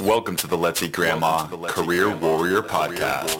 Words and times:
Welcome 0.00 0.34
to 0.36 0.48
the 0.48 0.58
Let's 0.58 0.82
Eat 0.82 0.90
Grandma 0.90 1.46
Career 1.46 2.14
Warrior 2.16 2.62
Podcast. 2.62 3.30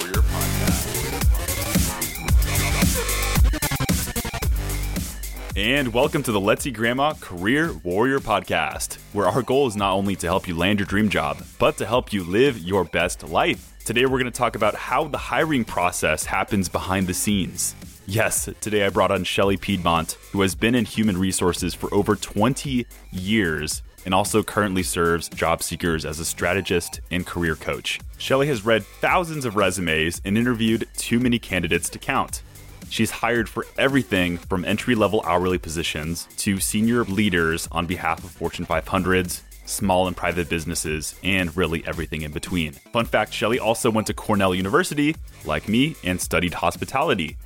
And 5.56 5.92
welcome 5.92 6.22
to 6.22 6.30
the 6.30 6.38
Let's 6.40 6.64
Eat 6.64 6.74
Grandma 6.74 7.14
Career 7.14 7.72
Warrior 7.82 8.20
Podcast, 8.20 8.98
where 9.12 9.26
our 9.26 9.42
goal 9.42 9.66
is 9.66 9.74
not 9.74 9.94
only 9.94 10.14
to 10.14 10.28
help 10.28 10.46
you 10.46 10.56
land 10.56 10.78
your 10.78 10.86
dream 10.86 11.08
job, 11.08 11.42
but 11.58 11.76
to 11.78 11.86
help 11.86 12.12
you 12.12 12.22
live 12.22 12.56
your 12.58 12.84
best 12.84 13.24
life. 13.24 13.74
Today, 13.84 14.06
we're 14.06 14.20
going 14.20 14.24
to 14.26 14.30
talk 14.30 14.54
about 14.54 14.76
how 14.76 15.08
the 15.08 15.18
hiring 15.18 15.64
process 15.64 16.24
happens 16.24 16.68
behind 16.68 17.08
the 17.08 17.14
scenes. 17.14 17.74
Yes, 18.06 18.48
today 18.60 18.84
I 18.84 18.90
brought 18.90 19.10
on 19.10 19.24
Shelly 19.24 19.56
Piedmont, 19.56 20.18
who 20.30 20.42
has 20.42 20.54
been 20.54 20.76
in 20.76 20.84
human 20.84 21.18
resources 21.18 21.74
for 21.74 21.92
over 21.92 22.14
20 22.14 22.86
years 23.10 23.82
and 24.04 24.14
also 24.14 24.42
currently 24.42 24.82
serves 24.82 25.28
job 25.28 25.62
seekers 25.62 26.04
as 26.04 26.20
a 26.20 26.24
strategist 26.24 27.00
and 27.10 27.26
career 27.26 27.56
coach. 27.56 28.00
Shelly 28.18 28.46
has 28.48 28.64
read 28.64 28.84
thousands 28.84 29.44
of 29.44 29.56
resumes 29.56 30.20
and 30.24 30.38
interviewed 30.38 30.88
too 30.96 31.18
many 31.20 31.38
candidates 31.38 31.88
to 31.90 31.98
count. 31.98 32.42
She's 32.90 33.10
hired 33.10 33.48
for 33.48 33.66
everything 33.78 34.36
from 34.36 34.64
entry 34.64 34.94
level 34.94 35.22
hourly 35.26 35.58
positions 35.58 36.28
to 36.38 36.60
senior 36.60 37.04
leaders 37.04 37.68
on 37.72 37.86
behalf 37.86 38.22
of 38.22 38.30
Fortune 38.30 38.66
500s, 38.66 39.40
small 39.66 40.06
and 40.06 40.16
private 40.16 40.48
businesses, 40.48 41.14
and 41.24 41.56
really 41.56 41.84
everything 41.86 42.22
in 42.22 42.32
between. 42.32 42.72
Fun 42.72 43.06
fact 43.06 43.32
Shelly 43.32 43.58
also 43.58 43.90
went 43.90 44.06
to 44.08 44.14
Cornell 44.14 44.54
University, 44.54 45.16
like 45.44 45.68
me, 45.68 45.96
and 46.04 46.20
studied 46.20 46.54
hospitality. 46.54 47.36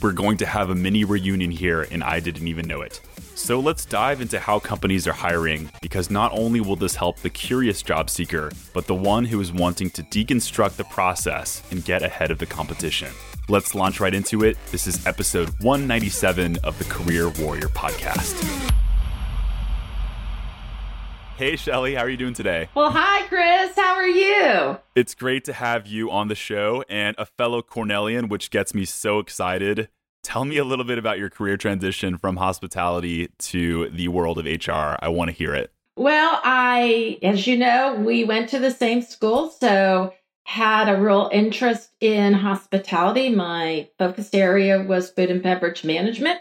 We're 0.00 0.12
going 0.12 0.36
to 0.36 0.46
have 0.46 0.70
a 0.70 0.76
mini 0.76 1.04
reunion 1.04 1.50
here, 1.50 1.88
and 1.90 2.04
I 2.04 2.20
didn't 2.20 2.46
even 2.46 2.68
know 2.68 2.82
it. 2.82 3.00
So 3.34 3.58
let's 3.58 3.84
dive 3.84 4.20
into 4.20 4.38
how 4.38 4.60
companies 4.60 5.08
are 5.08 5.12
hiring 5.12 5.70
because 5.82 6.08
not 6.08 6.30
only 6.32 6.60
will 6.60 6.76
this 6.76 6.94
help 6.94 7.18
the 7.18 7.30
curious 7.30 7.82
job 7.82 8.08
seeker, 8.08 8.52
but 8.72 8.86
the 8.86 8.94
one 8.94 9.24
who 9.24 9.40
is 9.40 9.52
wanting 9.52 9.90
to 9.90 10.04
deconstruct 10.04 10.76
the 10.76 10.84
process 10.84 11.64
and 11.72 11.84
get 11.84 12.02
ahead 12.04 12.30
of 12.30 12.38
the 12.38 12.46
competition. 12.46 13.10
Let's 13.48 13.74
launch 13.74 13.98
right 13.98 14.14
into 14.14 14.44
it. 14.44 14.56
This 14.70 14.86
is 14.86 15.04
episode 15.04 15.48
197 15.62 16.58
of 16.62 16.78
the 16.78 16.84
Career 16.84 17.30
Warrior 17.30 17.68
podcast. 17.68 18.36
Hey, 21.38 21.54
Shelly, 21.54 21.94
how 21.94 22.02
are 22.02 22.08
you 22.08 22.16
doing 22.16 22.34
today? 22.34 22.68
Well, 22.74 22.90
hi, 22.90 23.24
Chris. 23.28 23.76
How 23.76 23.94
are 23.94 24.08
you? 24.08 24.78
It's 24.96 25.14
great 25.14 25.44
to 25.44 25.52
have 25.52 25.86
you 25.86 26.10
on 26.10 26.26
the 26.26 26.34
show 26.34 26.82
and 26.88 27.14
a 27.16 27.26
fellow 27.26 27.62
Cornellian, 27.62 28.28
which 28.28 28.50
gets 28.50 28.74
me 28.74 28.84
so 28.84 29.20
excited. 29.20 29.88
Tell 30.28 30.44
me 30.44 30.58
a 30.58 30.64
little 30.64 30.84
bit 30.84 30.98
about 30.98 31.18
your 31.18 31.30
career 31.30 31.56
transition 31.56 32.18
from 32.18 32.36
hospitality 32.36 33.28
to 33.38 33.88
the 33.88 34.08
world 34.08 34.38
of 34.38 34.44
HR. 34.44 34.98
I 35.00 35.08
want 35.08 35.30
to 35.30 35.34
hear 35.34 35.54
it. 35.54 35.72
Well, 35.96 36.38
I, 36.44 37.18
as 37.22 37.46
you 37.46 37.56
know, 37.56 37.94
we 37.94 38.24
went 38.24 38.50
to 38.50 38.58
the 38.58 38.70
same 38.70 39.00
school, 39.00 39.48
so 39.48 40.12
had 40.44 40.90
a 40.90 41.00
real 41.00 41.30
interest 41.32 41.92
in 42.02 42.34
hospitality. 42.34 43.30
My 43.30 43.88
focused 43.98 44.34
area 44.34 44.82
was 44.82 45.08
food 45.08 45.30
and 45.30 45.42
beverage 45.42 45.82
management. 45.82 46.40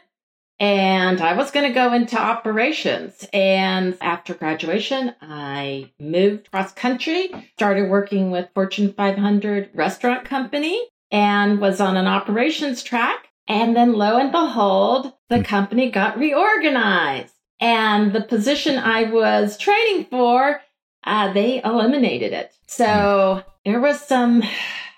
And 0.59 1.21
I 1.21 1.37
was 1.37 1.51
going 1.51 1.69
to 1.69 1.73
go 1.73 1.93
into 1.93 2.19
operations. 2.19 3.25
And 3.31 3.97
after 4.01 4.33
graduation, 4.33 5.15
I 5.21 5.93
moved 5.97 6.51
cross 6.51 6.73
country, 6.73 7.31
started 7.53 7.89
working 7.89 8.31
with 8.31 8.49
Fortune 8.53 8.91
500 8.91 9.69
restaurant 9.73 10.25
company 10.25 10.77
and 11.09 11.61
was 11.61 11.79
on 11.79 11.95
an 11.95 12.07
operations 12.07 12.83
track. 12.83 13.26
And 13.47 13.75
then 13.75 13.93
lo 13.93 14.17
and 14.17 14.31
behold, 14.31 15.13
the 15.29 15.37
hmm. 15.37 15.43
company 15.43 15.91
got 15.91 16.17
reorganized. 16.17 17.33
And 17.59 18.13
the 18.13 18.21
position 18.21 18.77
I 18.77 19.03
was 19.11 19.57
training 19.57 20.05
for, 20.05 20.61
uh, 21.03 21.33
they 21.33 21.61
eliminated 21.63 22.33
it. 22.33 22.53
So 22.67 23.43
there 23.65 23.79
was 23.79 23.99
some 23.99 24.43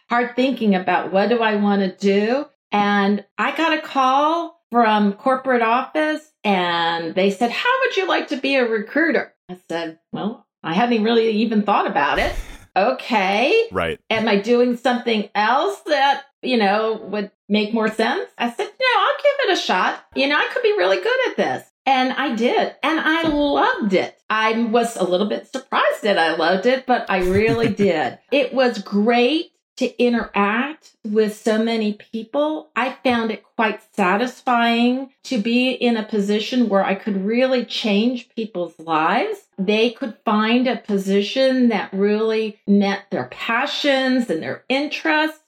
hard 0.09 0.36
thinking 0.36 0.75
about 0.75 1.14
what 1.14 1.30
do 1.30 1.39
I 1.39 1.55
want 1.55 1.82
to 1.82 1.95
do. 1.95 2.45
And 2.71 3.26
I 3.37 3.55
got 3.55 3.77
a 3.77 3.82
call 3.82 4.61
from 4.71 5.14
corporate 5.14 5.61
office 5.61 6.21
and 6.43 7.16
they 7.16 7.31
said, 7.31 7.52
How 7.52 7.70
would 7.81 7.98
you 7.98 8.08
like 8.08 8.27
to 8.30 8.37
be 8.37 8.55
a 8.55 8.67
recruiter? 8.67 9.33
I 9.49 9.58
said, 9.70 9.99
Well, 10.11 10.45
I 10.64 10.73
hadn't 10.73 11.04
really 11.04 11.30
even 11.30 11.64
thought 11.64 11.87
about 11.87 12.20
it. 12.20 12.33
Okay. 12.76 13.67
Right. 13.71 13.99
Am 14.10 14.27
I 14.27 14.39
doing 14.39 14.77
something 14.77 15.30
else 15.33 15.80
that 15.86 16.23
you 16.42 16.58
know, 16.58 17.00
would 17.10 17.32
make 17.48 17.73
more 17.73 17.89
sense. 17.89 18.30
I 18.38 18.52
said, 18.52 18.67
no, 18.80 19.00
I'll 19.00 19.17
give 19.17 19.50
it 19.50 19.58
a 19.58 19.61
shot. 19.61 20.05
You 20.16 20.27
know, 20.27 20.38
I 20.38 20.48
could 20.54 20.64
be 20.64 20.76
really 20.77 20.98
good 20.98 21.30
at 21.30 21.38
this. 21.38 21.66
And 21.86 22.14
I 22.14 22.36
did. 22.36 22.76
And 22.83 23.00
I 23.00 23.23
loved 23.27 23.94
it. 23.94 24.20
I 24.30 24.64
was 24.64 24.95
a 24.95 25.04
little 25.04 25.28
bit 25.28 25.48
surprised 25.52 26.04
that 26.04 26.20
I 26.20 26.36
loved 26.36 26.66
it, 26.66 26.86
but 26.86 27.10
I 27.10 27.20
really 27.20 27.70
did. 27.73 28.20
It 28.32 28.54
was 28.54 28.80
great 28.80 29.52
to 29.80 29.98
interact 29.98 30.92
with 31.05 31.38
so 31.38 31.58
many 31.58 31.94
people. 31.94 32.70
I 32.76 32.98
found 33.02 33.32
it 33.32 33.45
quite 33.55 33.80
satisfying 33.95 35.11
to 35.23 35.42
be 35.42 35.72
in 35.72 35.95
a 35.95 36.04
position 36.04 36.67
where 36.67 36.83
I 36.83 36.95
could 36.95 37.26
really 37.26 37.64
change 37.64 38.28
people's 38.36 38.78
lives. 38.78 39.39
They 39.58 39.92
could 39.92 40.17
find 40.26 40.67
a 40.67 40.76
position 40.76 41.70
that 41.70 41.94
really 41.94 42.60
met 42.67 43.04
their 43.10 43.30
passions 43.32 44.30
and 44.30 44.44
their 44.44 44.66
interests 44.67 45.39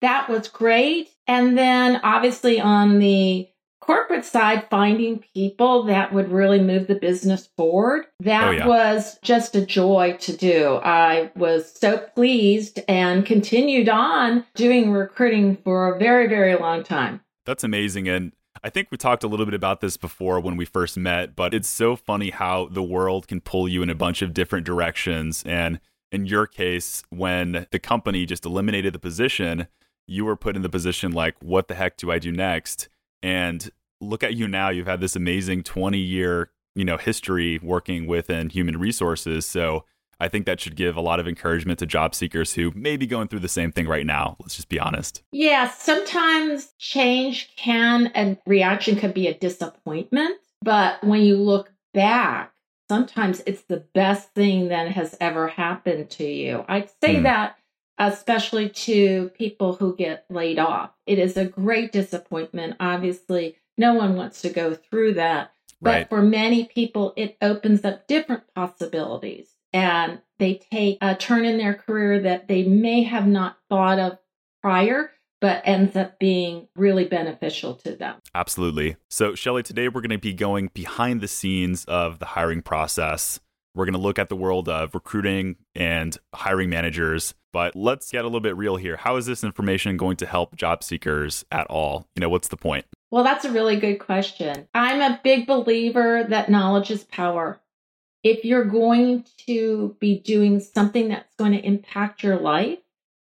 that 0.00 0.28
was 0.28 0.48
great. 0.48 1.10
And 1.26 1.56
then 1.56 2.00
obviously 2.02 2.60
on 2.60 2.98
the 2.98 3.48
corporate 3.80 4.24
side, 4.24 4.68
finding 4.70 5.24
people 5.34 5.84
that 5.84 6.12
would 6.12 6.30
really 6.30 6.60
move 6.60 6.86
the 6.86 6.94
business 6.94 7.48
forward. 7.56 8.06
That 8.20 8.48
oh, 8.48 8.50
yeah. 8.52 8.66
was 8.66 9.18
just 9.22 9.56
a 9.56 9.64
joy 9.64 10.16
to 10.20 10.36
do. 10.36 10.76
I 10.84 11.32
was 11.34 11.72
so 11.72 11.98
pleased 11.98 12.80
and 12.86 13.26
continued 13.26 13.88
on 13.88 14.44
doing 14.54 14.92
recruiting 14.92 15.56
for 15.56 15.92
a 15.92 15.98
very, 15.98 16.28
very 16.28 16.56
long 16.56 16.84
time. 16.84 17.20
That's 17.46 17.64
amazing. 17.64 18.06
And 18.06 18.32
I 18.62 18.70
think 18.70 18.88
we 18.90 18.98
talked 18.98 19.24
a 19.24 19.28
little 19.28 19.46
bit 19.46 19.54
about 19.54 19.80
this 19.80 19.96
before 19.96 20.38
when 20.38 20.56
we 20.56 20.66
first 20.66 20.96
met, 20.96 21.34
but 21.34 21.54
it's 21.54 21.68
so 21.68 21.96
funny 21.96 22.30
how 22.30 22.68
the 22.70 22.82
world 22.82 23.26
can 23.26 23.40
pull 23.40 23.66
you 23.66 23.82
in 23.82 23.90
a 23.90 23.94
bunch 23.94 24.20
of 24.22 24.34
different 24.34 24.66
directions. 24.66 25.42
And 25.46 25.80
in 26.12 26.26
your 26.26 26.46
case, 26.46 27.02
when 27.08 27.66
the 27.70 27.78
company 27.78 28.26
just 28.26 28.44
eliminated 28.44 28.92
the 28.92 28.98
position, 28.98 29.66
you 30.06 30.24
were 30.24 30.36
put 30.36 30.56
in 30.56 30.62
the 30.62 30.68
position 30.68 31.12
like, 31.12 31.36
what 31.40 31.68
the 31.68 31.74
heck 31.74 31.96
do 31.96 32.10
I 32.10 32.18
do 32.18 32.32
next? 32.32 32.88
And 33.22 33.70
look 34.00 34.22
at 34.22 34.34
you 34.34 34.48
now. 34.48 34.70
You've 34.70 34.86
had 34.86 35.00
this 35.00 35.16
amazing 35.16 35.62
20 35.62 35.98
year, 35.98 36.50
you 36.74 36.84
know, 36.84 36.96
history 36.96 37.58
working 37.62 38.06
within 38.06 38.50
human 38.50 38.78
resources. 38.78 39.46
So 39.46 39.84
I 40.20 40.28
think 40.28 40.46
that 40.46 40.60
should 40.60 40.76
give 40.76 40.96
a 40.96 41.00
lot 41.00 41.18
of 41.18 41.26
encouragement 41.26 41.78
to 41.78 41.86
job 41.86 42.14
seekers 42.14 42.54
who 42.54 42.72
may 42.74 42.96
be 42.96 43.06
going 43.06 43.28
through 43.28 43.40
the 43.40 43.48
same 43.48 43.72
thing 43.72 43.88
right 43.88 44.04
now. 44.04 44.36
Let's 44.40 44.56
just 44.56 44.68
be 44.68 44.78
honest. 44.78 45.22
Yeah, 45.32 45.70
sometimes 45.70 46.72
change 46.78 47.54
can 47.56 48.08
and 48.08 48.36
reaction 48.46 48.96
can 48.96 49.12
be 49.12 49.26
a 49.26 49.34
disappointment. 49.34 50.36
But 50.62 51.02
when 51.02 51.22
you 51.22 51.36
look 51.36 51.72
back, 51.94 52.52
sometimes 52.90 53.42
it's 53.46 53.62
the 53.62 53.84
best 53.94 54.34
thing 54.34 54.68
that 54.68 54.88
has 54.92 55.16
ever 55.20 55.48
happened 55.48 56.10
to 56.10 56.24
you. 56.24 56.64
I'd 56.68 56.90
say 57.02 57.16
mm. 57.16 57.22
that 57.22 57.56
especially 58.00 58.70
to 58.70 59.30
people 59.34 59.74
who 59.74 59.94
get 59.94 60.24
laid 60.30 60.58
off. 60.58 60.90
It 61.06 61.18
is 61.18 61.36
a 61.36 61.44
great 61.44 61.92
disappointment. 61.92 62.76
Obviously, 62.80 63.56
no 63.76 63.94
one 63.94 64.16
wants 64.16 64.40
to 64.42 64.48
go 64.48 64.74
through 64.74 65.14
that. 65.14 65.52
But 65.82 65.90
right. 65.90 66.08
for 66.08 66.22
many 66.22 66.64
people, 66.64 67.12
it 67.16 67.36
opens 67.40 67.84
up 67.84 68.06
different 68.06 68.42
possibilities 68.54 69.54
and 69.72 70.20
they 70.38 70.60
take 70.72 70.98
a 71.00 71.14
turn 71.14 71.44
in 71.44 71.58
their 71.58 71.74
career 71.74 72.20
that 72.20 72.48
they 72.48 72.64
may 72.64 73.02
have 73.02 73.26
not 73.26 73.56
thought 73.68 73.98
of 73.98 74.18
prior, 74.62 75.12
but 75.40 75.62
ends 75.64 75.96
up 75.96 76.18
being 76.18 76.68
really 76.76 77.04
beneficial 77.04 77.74
to 77.76 77.96
them. 77.96 78.16
Absolutely. 78.34 78.96
So, 79.08 79.34
Shelly, 79.34 79.62
today 79.62 79.88
we're 79.88 80.02
going 80.02 80.10
to 80.10 80.18
be 80.18 80.34
going 80.34 80.70
behind 80.74 81.20
the 81.20 81.28
scenes 81.28 81.84
of 81.86 82.18
the 82.18 82.26
hiring 82.26 82.62
process. 82.62 83.40
We're 83.74 83.84
going 83.84 83.94
to 83.94 84.00
look 84.00 84.18
at 84.18 84.28
the 84.28 84.36
world 84.36 84.68
of 84.68 84.94
recruiting 84.94 85.56
and 85.74 86.16
hiring 86.34 86.70
managers 86.70 87.34
but 87.52 87.74
let's 87.74 88.10
get 88.10 88.22
a 88.22 88.28
little 88.28 88.40
bit 88.40 88.56
real 88.56 88.76
here. 88.76 88.96
How 88.96 89.16
is 89.16 89.26
this 89.26 89.42
information 89.42 89.96
going 89.96 90.16
to 90.18 90.26
help 90.26 90.56
job 90.56 90.84
seekers 90.84 91.44
at 91.50 91.66
all? 91.68 92.06
You 92.14 92.20
know, 92.20 92.28
what's 92.28 92.48
the 92.48 92.56
point? 92.56 92.86
Well, 93.10 93.24
that's 93.24 93.44
a 93.44 93.52
really 93.52 93.76
good 93.76 93.98
question. 93.98 94.68
I'm 94.74 95.00
a 95.00 95.20
big 95.22 95.46
believer 95.46 96.24
that 96.28 96.48
knowledge 96.48 96.90
is 96.90 97.04
power. 97.04 97.60
If 98.22 98.44
you're 98.44 98.64
going 98.64 99.24
to 99.46 99.96
be 99.98 100.18
doing 100.18 100.60
something 100.60 101.08
that's 101.08 101.34
going 101.36 101.52
to 101.52 101.64
impact 101.64 102.22
your 102.22 102.36
life, 102.36 102.78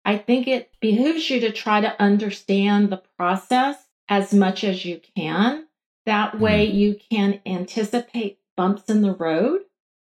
I 0.04 0.18
think 0.18 0.48
it 0.48 0.72
behooves 0.82 1.30
you 1.30 1.40
to 1.42 1.52
try 1.52 1.82
to 1.82 2.02
understand 2.02 2.90
the 2.90 3.02
process 3.18 3.78
as 4.10 4.34
much 4.34 4.64
as 4.64 4.84
you 4.84 5.00
can. 5.16 5.68
That 6.06 6.40
way, 6.40 6.68
mm-hmm. 6.68 6.78
you 6.78 7.00
can 7.12 7.40
anticipate 7.46 8.40
bumps 8.58 8.90
in 8.90 9.02
the 9.02 9.14
road 9.14 9.62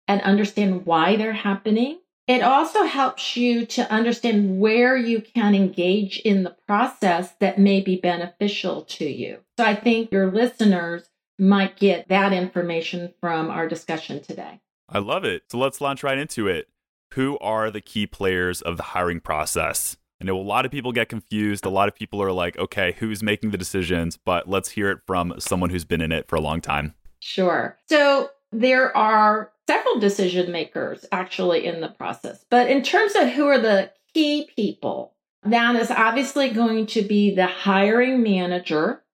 and 0.09 0.21
understand 0.23 0.85
why 0.87 1.17
they're 1.17 1.33
happening 1.33 1.99
it 2.29 2.43
also 2.43 2.83
helps 2.85 3.39
you 3.39 3.65
to 3.65 3.91
understand 3.91 4.61
where 4.61 4.99
you 4.99 5.23
can 5.23 5.55
engage 5.55 6.19
in 6.19 6.43
the 6.43 6.55
process 6.67 7.33
that 7.41 7.59
may 7.59 7.81
be 7.81 7.97
beneficial 7.97 8.83
to 8.83 9.07
you. 9.07 9.39
So 9.59 9.65
I 9.65 9.75
think 9.75 10.13
your 10.13 10.31
listeners 10.31 11.09
might 11.39 11.79
get 11.79 12.07
that 12.09 12.35
information 12.35 13.15
from 13.23 13.49
our 13.49 13.67
discussion 13.67 14.23
today. 14.23 14.61
I 14.91 14.99
love 14.99 15.25
it. 15.25 15.45
So 15.51 15.57
let's 15.57 15.81
launch 15.81 16.03
right 16.03 16.19
into 16.19 16.47
it. 16.47 16.69
who 17.15 17.39
are 17.39 17.71
the 17.71 17.81
key 17.81 18.07
players 18.07 18.61
of 18.61 18.77
the 18.77 18.83
hiring 18.83 19.21
process? 19.21 19.97
I 20.21 20.27
know 20.27 20.39
a 20.39 20.43
lot 20.43 20.67
of 20.67 20.71
people 20.71 20.93
get 20.93 21.09
confused. 21.09 21.65
A 21.65 21.71
lot 21.71 21.89
of 21.89 21.95
people 21.95 22.21
are 22.23 22.33
like, 22.33 22.59
okay, 22.59 22.95
who's 22.99 23.23
making 23.23 23.51
the 23.51 23.57
decisions? 23.57 24.19
But 24.19 24.47
let's 24.47 24.69
hear 24.73 24.91
it 24.91 24.99
from 25.07 25.33
someone 25.39 25.71
who's 25.71 25.87
been 25.87 26.03
in 26.03 26.13
it 26.13 26.29
for 26.29 26.37
a 26.37 26.41
long 26.43 26.61
time. 26.61 26.95
Sure. 27.21 27.79
So 27.89 28.31
there 28.53 28.95
are 28.95 29.51
several 29.69 30.01
decision 30.01 30.51
makers 30.51 31.05
actually 31.13 31.67
in 31.67 31.81
the 31.81 31.89
process. 31.89 32.45
But 32.51 32.71
in 32.71 32.83
terms 32.83 33.15
of 33.15 33.29
who 33.29 33.47
are 33.47 33.61
the 33.61 33.93
key 34.15 34.49
people, 34.57 35.15
that 35.43 35.77
is 35.77 35.91
obviously 35.91 36.51
going 36.51 36.87
to 36.87 37.03
be 37.03 37.35
the 37.35 37.47
hiring 37.47 38.23
manager 38.23 39.05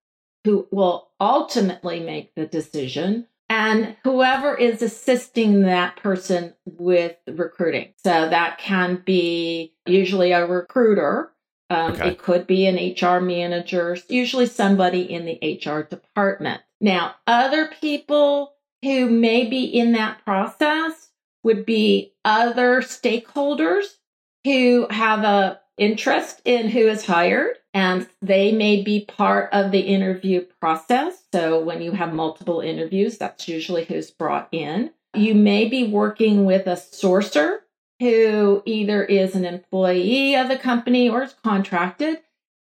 who 0.44 0.68
will 0.70 1.10
ultimately 1.20 2.00
make 2.00 2.34
the 2.34 2.46
decision 2.46 3.26
and 3.50 3.96
whoever 4.04 4.56
is 4.56 4.80
assisting 4.80 5.62
that 5.62 5.96
person 5.96 6.54
with 6.64 7.16
recruiting. 7.26 7.92
So 8.04 8.28
that 8.28 8.58
can 8.58 9.02
be 9.04 9.74
usually 9.86 10.32
a 10.32 10.46
recruiter. 10.46 11.32
Um, 11.68 11.92
okay. 11.92 12.10
It 12.10 12.18
could 12.18 12.46
be 12.46 12.66
an 12.66 12.76
HR 12.76 13.20
manager, 13.20 13.96
usually 14.08 14.46
somebody 14.46 15.02
in 15.02 15.24
the 15.24 15.60
HR 15.64 15.82
department. 15.82 16.62
Now, 16.80 17.14
other 17.26 17.70
people 17.80 18.53
who 18.84 19.08
may 19.08 19.46
be 19.46 19.64
in 19.64 19.92
that 19.92 20.24
process 20.24 21.08
would 21.42 21.66
be 21.66 22.12
other 22.24 22.80
stakeholders 22.80 23.96
who 24.44 24.86
have 24.90 25.24
a 25.24 25.60
interest 25.76 26.40
in 26.44 26.68
who 26.68 26.86
is 26.86 27.06
hired 27.06 27.56
and 27.72 28.06
they 28.22 28.52
may 28.52 28.82
be 28.82 29.04
part 29.04 29.52
of 29.52 29.72
the 29.72 29.80
interview 29.80 30.44
process. 30.60 31.24
So 31.32 31.60
when 31.60 31.82
you 31.82 31.92
have 31.92 32.14
multiple 32.14 32.60
interviews, 32.60 33.18
that's 33.18 33.48
usually 33.48 33.84
who's 33.84 34.12
brought 34.12 34.48
in. 34.52 34.92
You 35.14 35.34
may 35.34 35.68
be 35.68 35.84
working 35.84 36.44
with 36.44 36.66
a 36.66 36.76
sourcer 36.76 37.58
who 37.98 38.62
either 38.64 39.02
is 39.02 39.34
an 39.34 39.44
employee 39.44 40.36
of 40.36 40.48
the 40.48 40.58
company 40.58 41.08
or 41.08 41.24
is 41.24 41.34
contracted. 41.42 42.18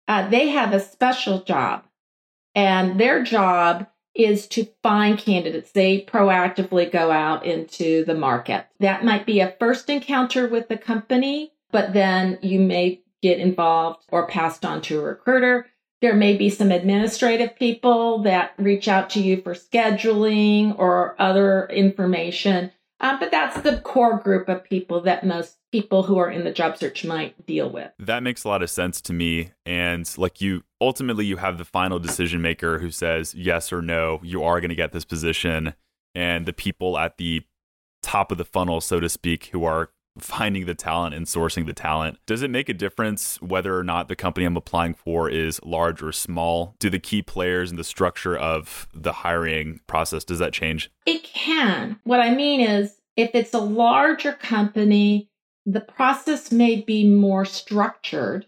Uh, 0.08 0.28
they 0.30 0.50
have 0.50 0.74
a 0.74 0.80
special 0.80 1.42
job, 1.42 1.86
and 2.56 3.00
their 3.00 3.24
job 3.24 3.88
is 4.18 4.48
to 4.48 4.68
find 4.81 5.18
candidates. 5.18 5.72
They 5.72 6.02
proactively 6.02 6.92
go 6.92 7.12
out 7.12 7.46
into 7.46 8.04
the 8.06 8.16
market. 8.16 8.66
That 8.80 9.06
might 9.06 9.25
be 9.25 9.40
a 9.40 9.56
first 9.60 9.90
encounter 9.90 10.48
with 10.48 10.68
the 10.68 10.78
company, 10.78 11.54
but 11.72 11.94
then 11.94 12.40
you 12.42 12.60
may 12.60 13.02
get 13.22 13.40
involved 13.40 14.06
or 14.10 14.28
passed 14.28 14.66
on 14.66 14.81
to 14.84 15.00
a 15.00 15.04
recruiter. 15.04 15.68
There 16.02 16.16
may 16.16 16.38
be 16.38 16.50
some 16.50 16.72
administrative 16.72 17.56
people 17.56 18.24
that 18.24 18.54
reach 18.58 18.88
out 18.88 19.10
to 19.12 19.22
you 19.22 19.42
for 19.42 19.54
scheduling 19.54 20.78
or 20.78 21.16
other 21.20 21.68
information. 21.68 22.72
Um, 23.00 23.20
but 23.20 23.30
that's 23.32 23.62
the 23.62 23.78
core 23.82 24.18
group 24.18 24.50
of 24.50 24.64
people 24.64 25.02
that 25.02 25.26
most 25.26 25.58
people 25.72 26.04
who 26.04 26.18
are 26.18 26.32
in 26.32 26.44
the 26.44 26.52
job 26.52 26.78
search 26.78 27.06
might 27.06 27.46
deal 27.46 27.70
with. 27.70 27.92
That 28.00 28.24
makes 28.24 28.44
a 28.44 28.48
lot 28.48 28.64
of 28.64 28.70
sense 28.70 29.02
to 29.02 29.14
me. 29.14 29.52
And 29.66 30.12
like 30.18 30.42
you, 30.42 30.64
ultimately, 30.82 31.26
you 31.26 31.38
have 31.38 31.58
the 31.58 31.66
final 31.66 32.00
decision 32.00 32.42
maker 32.42 32.80
who 32.80 32.90
says 32.90 33.36
yes 33.36 33.72
or 33.72 33.82
no, 33.82 34.20
you 34.24 34.44
are 34.44 34.60
going 34.60 34.70
to 34.70 34.76
get 34.76 34.94
this 34.94 35.06
position. 35.06 35.76
And 36.16 36.46
the 36.46 36.54
people 36.54 36.98
at 36.98 37.18
the 37.18 37.44
top 38.02 38.32
of 38.32 38.38
the 38.40 38.46
funnel, 38.46 38.82
so 38.82 39.00
to 39.00 39.10
speak, 39.10 39.48
who 39.48 39.64
are 39.64 39.92
finding 40.19 40.66
the 40.66 40.75
talent 40.75 41.16
and 41.16 41.25
sourcing 41.25 41.66
the 41.66 41.74
talent. 41.74 42.18
Does 42.25 42.42
it 42.42 42.50
make 42.50 42.69
a 42.69 42.74
difference 42.74 43.42
whether 43.42 43.78
or 43.78 43.84
not 43.84 44.08
the 44.08 44.16
company 44.16 44.46
I'm 44.46 44.58
applying 44.58 44.94
for 44.94 45.30
is 45.30 45.60
large 45.64 46.02
or 46.02 46.12
small? 46.12 46.75
Do 46.80 46.90
the 46.90 47.00
key 47.00 47.22
players 47.22 47.69
and 47.69 47.80
the 47.80 47.84
structure 47.84 48.38
of 48.38 48.88
the 48.94 49.14
hiring 49.14 49.80
process 49.88 50.24
does 50.24 50.40
that 50.40 50.54
change? 50.54 50.92
It 51.06 51.24
can. 51.24 52.00
What 52.04 52.19
I 52.19 52.34
mean 52.34 52.62
is 52.62 52.94
if 53.16 53.31
it's 53.34 53.54
a 53.54 53.60
larger 53.60 54.34
company, 54.34 55.30
the 55.66 55.81
process 55.81 56.52
may 56.52 56.81
be 56.81 57.08
more 57.08 57.46
structured 57.46 58.46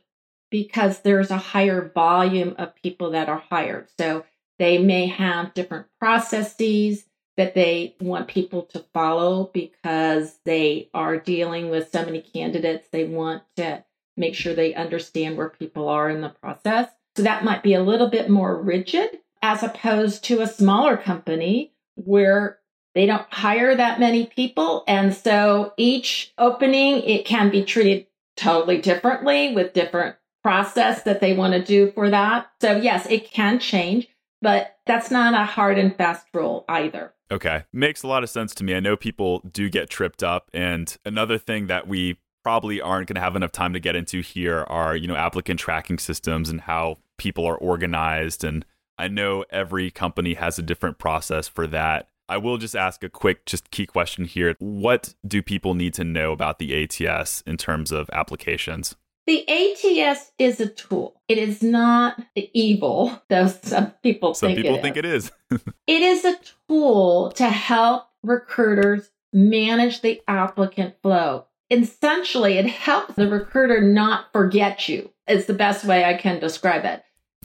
because 0.52 1.00
there's 1.02 1.32
a 1.32 1.38
higher 1.38 1.92
volume 1.94 2.56
of 2.58 2.76
people 2.82 3.12
that 3.12 3.30
are 3.30 3.44
hired. 3.50 3.88
So 3.98 4.26
they 4.58 4.78
may 4.78 5.08
have 5.08 5.54
different 5.54 5.88
processes 6.00 7.06
that 7.40 7.56
they 7.56 7.96
want 8.02 8.28
people 8.28 8.64
to 8.64 8.84
follow 8.94 9.50
because 9.54 10.38
they 10.44 10.90
are 10.94 11.16
dealing 11.16 11.70
with 11.70 11.90
so 11.90 12.04
many 12.04 12.22
candidates. 12.22 12.90
They 12.92 13.06
want 13.06 13.44
to 13.56 13.82
make 14.18 14.36
sure 14.36 14.54
they 14.54 14.76
understand 14.76 15.38
where 15.38 15.48
people 15.48 15.88
are 15.88 16.10
in 16.10 16.20
the 16.20 16.36
process. 16.42 16.90
So 17.16 17.24
that 17.24 17.46
might 17.46 17.64
be 17.64 17.76
a 17.76 17.82
little 17.82 18.10
bit 18.10 18.30
more 18.30 18.62
rigid 18.62 19.20
as 19.42 19.64
opposed 19.64 20.26
to 20.26 20.42
a 20.42 20.48
smaller 20.48 20.98
company 20.98 21.72
where 21.96 22.60
they 22.94 23.06
don't 23.06 23.32
hire 23.32 23.74
that 23.74 24.02
many 24.02 24.26
people. 24.26 24.84
And 24.86 25.16
so 25.16 25.72
each 25.78 26.34
opening, 26.38 27.04
it 27.04 27.24
can 27.24 27.50
be 27.50 27.64
treated 27.64 28.08
totally 28.36 28.82
differently 28.82 29.56
with 29.56 29.72
different 29.72 30.18
process 30.44 31.04
that 31.04 31.22
they 31.22 31.34
want 31.34 31.54
to 31.54 31.64
do 31.64 31.94
for 31.94 32.10
that. 32.10 32.52
So 32.60 32.76
yes, 32.76 33.06
it 33.10 33.32
can 33.32 33.60
change, 33.60 34.10
but 34.42 34.78
that's 34.86 35.12
not 35.12 35.34
a 35.34 35.46
hard 35.46 35.78
and 35.78 35.96
fast 35.96 36.28
rule 36.34 36.66
either. 36.70 37.14
Okay. 37.32 37.64
Makes 37.72 38.04
a 38.04 38.08
lot 38.08 38.24
of 38.24 38.30
sense 38.30 38.56
to 38.56 38.64
me. 38.64 38.74
I 38.74 38.80
know 38.80 38.98
people 38.98 39.40
do 39.52 39.70
get 39.70 39.90
tripped 39.90 40.24
up. 40.24 40.50
And 40.54 40.96
another 41.06 41.38
thing 41.38 41.68
that 41.68 41.88
we 41.88 42.18
probably 42.44 42.82
aren't 42.82 43.08
going 43.08 43.16
to 43.16 43.22
have 43.22 43.36
enough 43.36 43.52
time 43.52 43.74
to 43.74 43.80
get 43.80 43.96
into 43.96 44.22
here 44.22 44.66
are, 44.68 44.96
you 44.96 45.08
know, 45.08 45.16
applicant 45.16 45.60
tracking 45.60 46.00
systems 46.00 46.50
and 46.50 46.62
how 46.62 46.98
people 47.18 47.46
are 47.46 47.58
organized. 47.58 48.44
And 48.44 48.66
I 48.98 49.08
know 49.08 49.46
every 49.52 49.92
company 49.92 50.34
has 50.36 50.58
a 50.58 50.64
different 50.64 50.98
process 50.98 51.48
for 51.48 51.68
that. 51.68 52.08
I 52.28 52.38
will 52.38 52.58
just 52.58 52.76
ask 52.76 53.04
a 53.04 53.10
quick, 53.10 53.46
just 53.46 53.72
key 53.72 53.86
question 53.86 54.26
here. 54.26 54.56
What 54.60 55.16
do 55.28 55.42
people 55.42 55.74
need 55.74 55.94
to 55.96 56.04
know 56.04 56.32
about 56.32 56.60
the 56.60 56.84
ATS 56.84 57.42
in 57.42 57.58
terms 57.58 57.92
of 57.92 58.10
applications? 58.14 58.96
The 59.30 59.48
ATS 59.48 60.32
is 60.40 60.60
a 60.60 60.68
tool. 60.68 61.22
It 61.28 61.38
is 61.38 61.62
not 61.62 62.20
the 62.34 62.50
evil, 62.52 63.22
though 63.30 63.46
some 63.46 63.92
people 64.02 64.34
some 64.34 64.48
think 64.48 64.58
people 64.58 64.78
it 64.78 64.82
think 64.82 64.98
is. 64.98 65.32
it 65.52 65.52
is. 65.52 65.64
it 65.86 66.02
is 66.02 66.26
a 66.26 66.36
tool 66.68 67.32
to 67.34 67.48
help 67.48 68.06
recruiters 68.24 69.12
manage 69.32 70.02
the 70.02 70.20
applicant 70.28 70.96
flow. 71.04 71.46
Essentially, 71.70 72.58
it 72.58 72.66
helps 72.66 73.14
the 73.14 73.30
recruiter 73.30 73.82
not 73.82 74.34
forget 74.34 74.90
you. 74.90 75.12
Is 75.28 75.46
the 75.46 75.54
best 75.54 75.86
way 75.86 76.06
I 76.06 76.16
can 76.16 76.40
describe 76.40 76.84
it. 76.86 77.04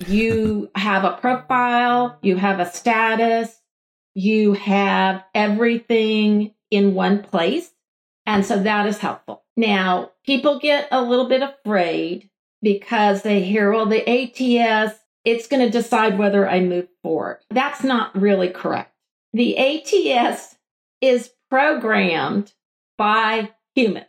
You 0.08 0.70
have 0.76 1.04
a 1.04 1.18
profile, 1.18 2.18
you 2.22 2.36
have 2.36 2.60
a 2.60 2.70
status, 2.70 3.60
you 4.14 4.54
have 4.54 5.22
everything 5.34 6.54
in 6.70 6.94
one 6.94 7.22
place. 7.22 7.72
And 8.24 8.46
so 8.46 8.62
that 8.62 8.86
is 8.86 8.96
helpful. 8.96 9.43
Now, 9.56 10.10
people 10.26 10.58
get 10.58 10.88
a 10.90 11.02
little 11.02 11.28
bit 11.28 11.42
afraid 11.42 12.30
because 12.62 13.22
they 13.22 13.42
hear, 13.42 13.72
well, 13.72 13.86
the 13.86 14.02
ATS, 14.08 14.98
it's 15.24 15.46
going 15.46 15.64
to 15.64 15.70
decide 15.70 16.18
whether 16.18 16.48
I 16.48 16.60
move 16.60 16.88
forward. 17.02 17.38
That's 17.50 17.84
not 17.84 18.14
really 18.20 18.48
correct. 18.48 18.92
The 19.32 19.56
ATS 19.58 20.56
is 21.00 21.30
programmed 21.50 22.52
by 22.98 23.50
humans. 23.74 24.06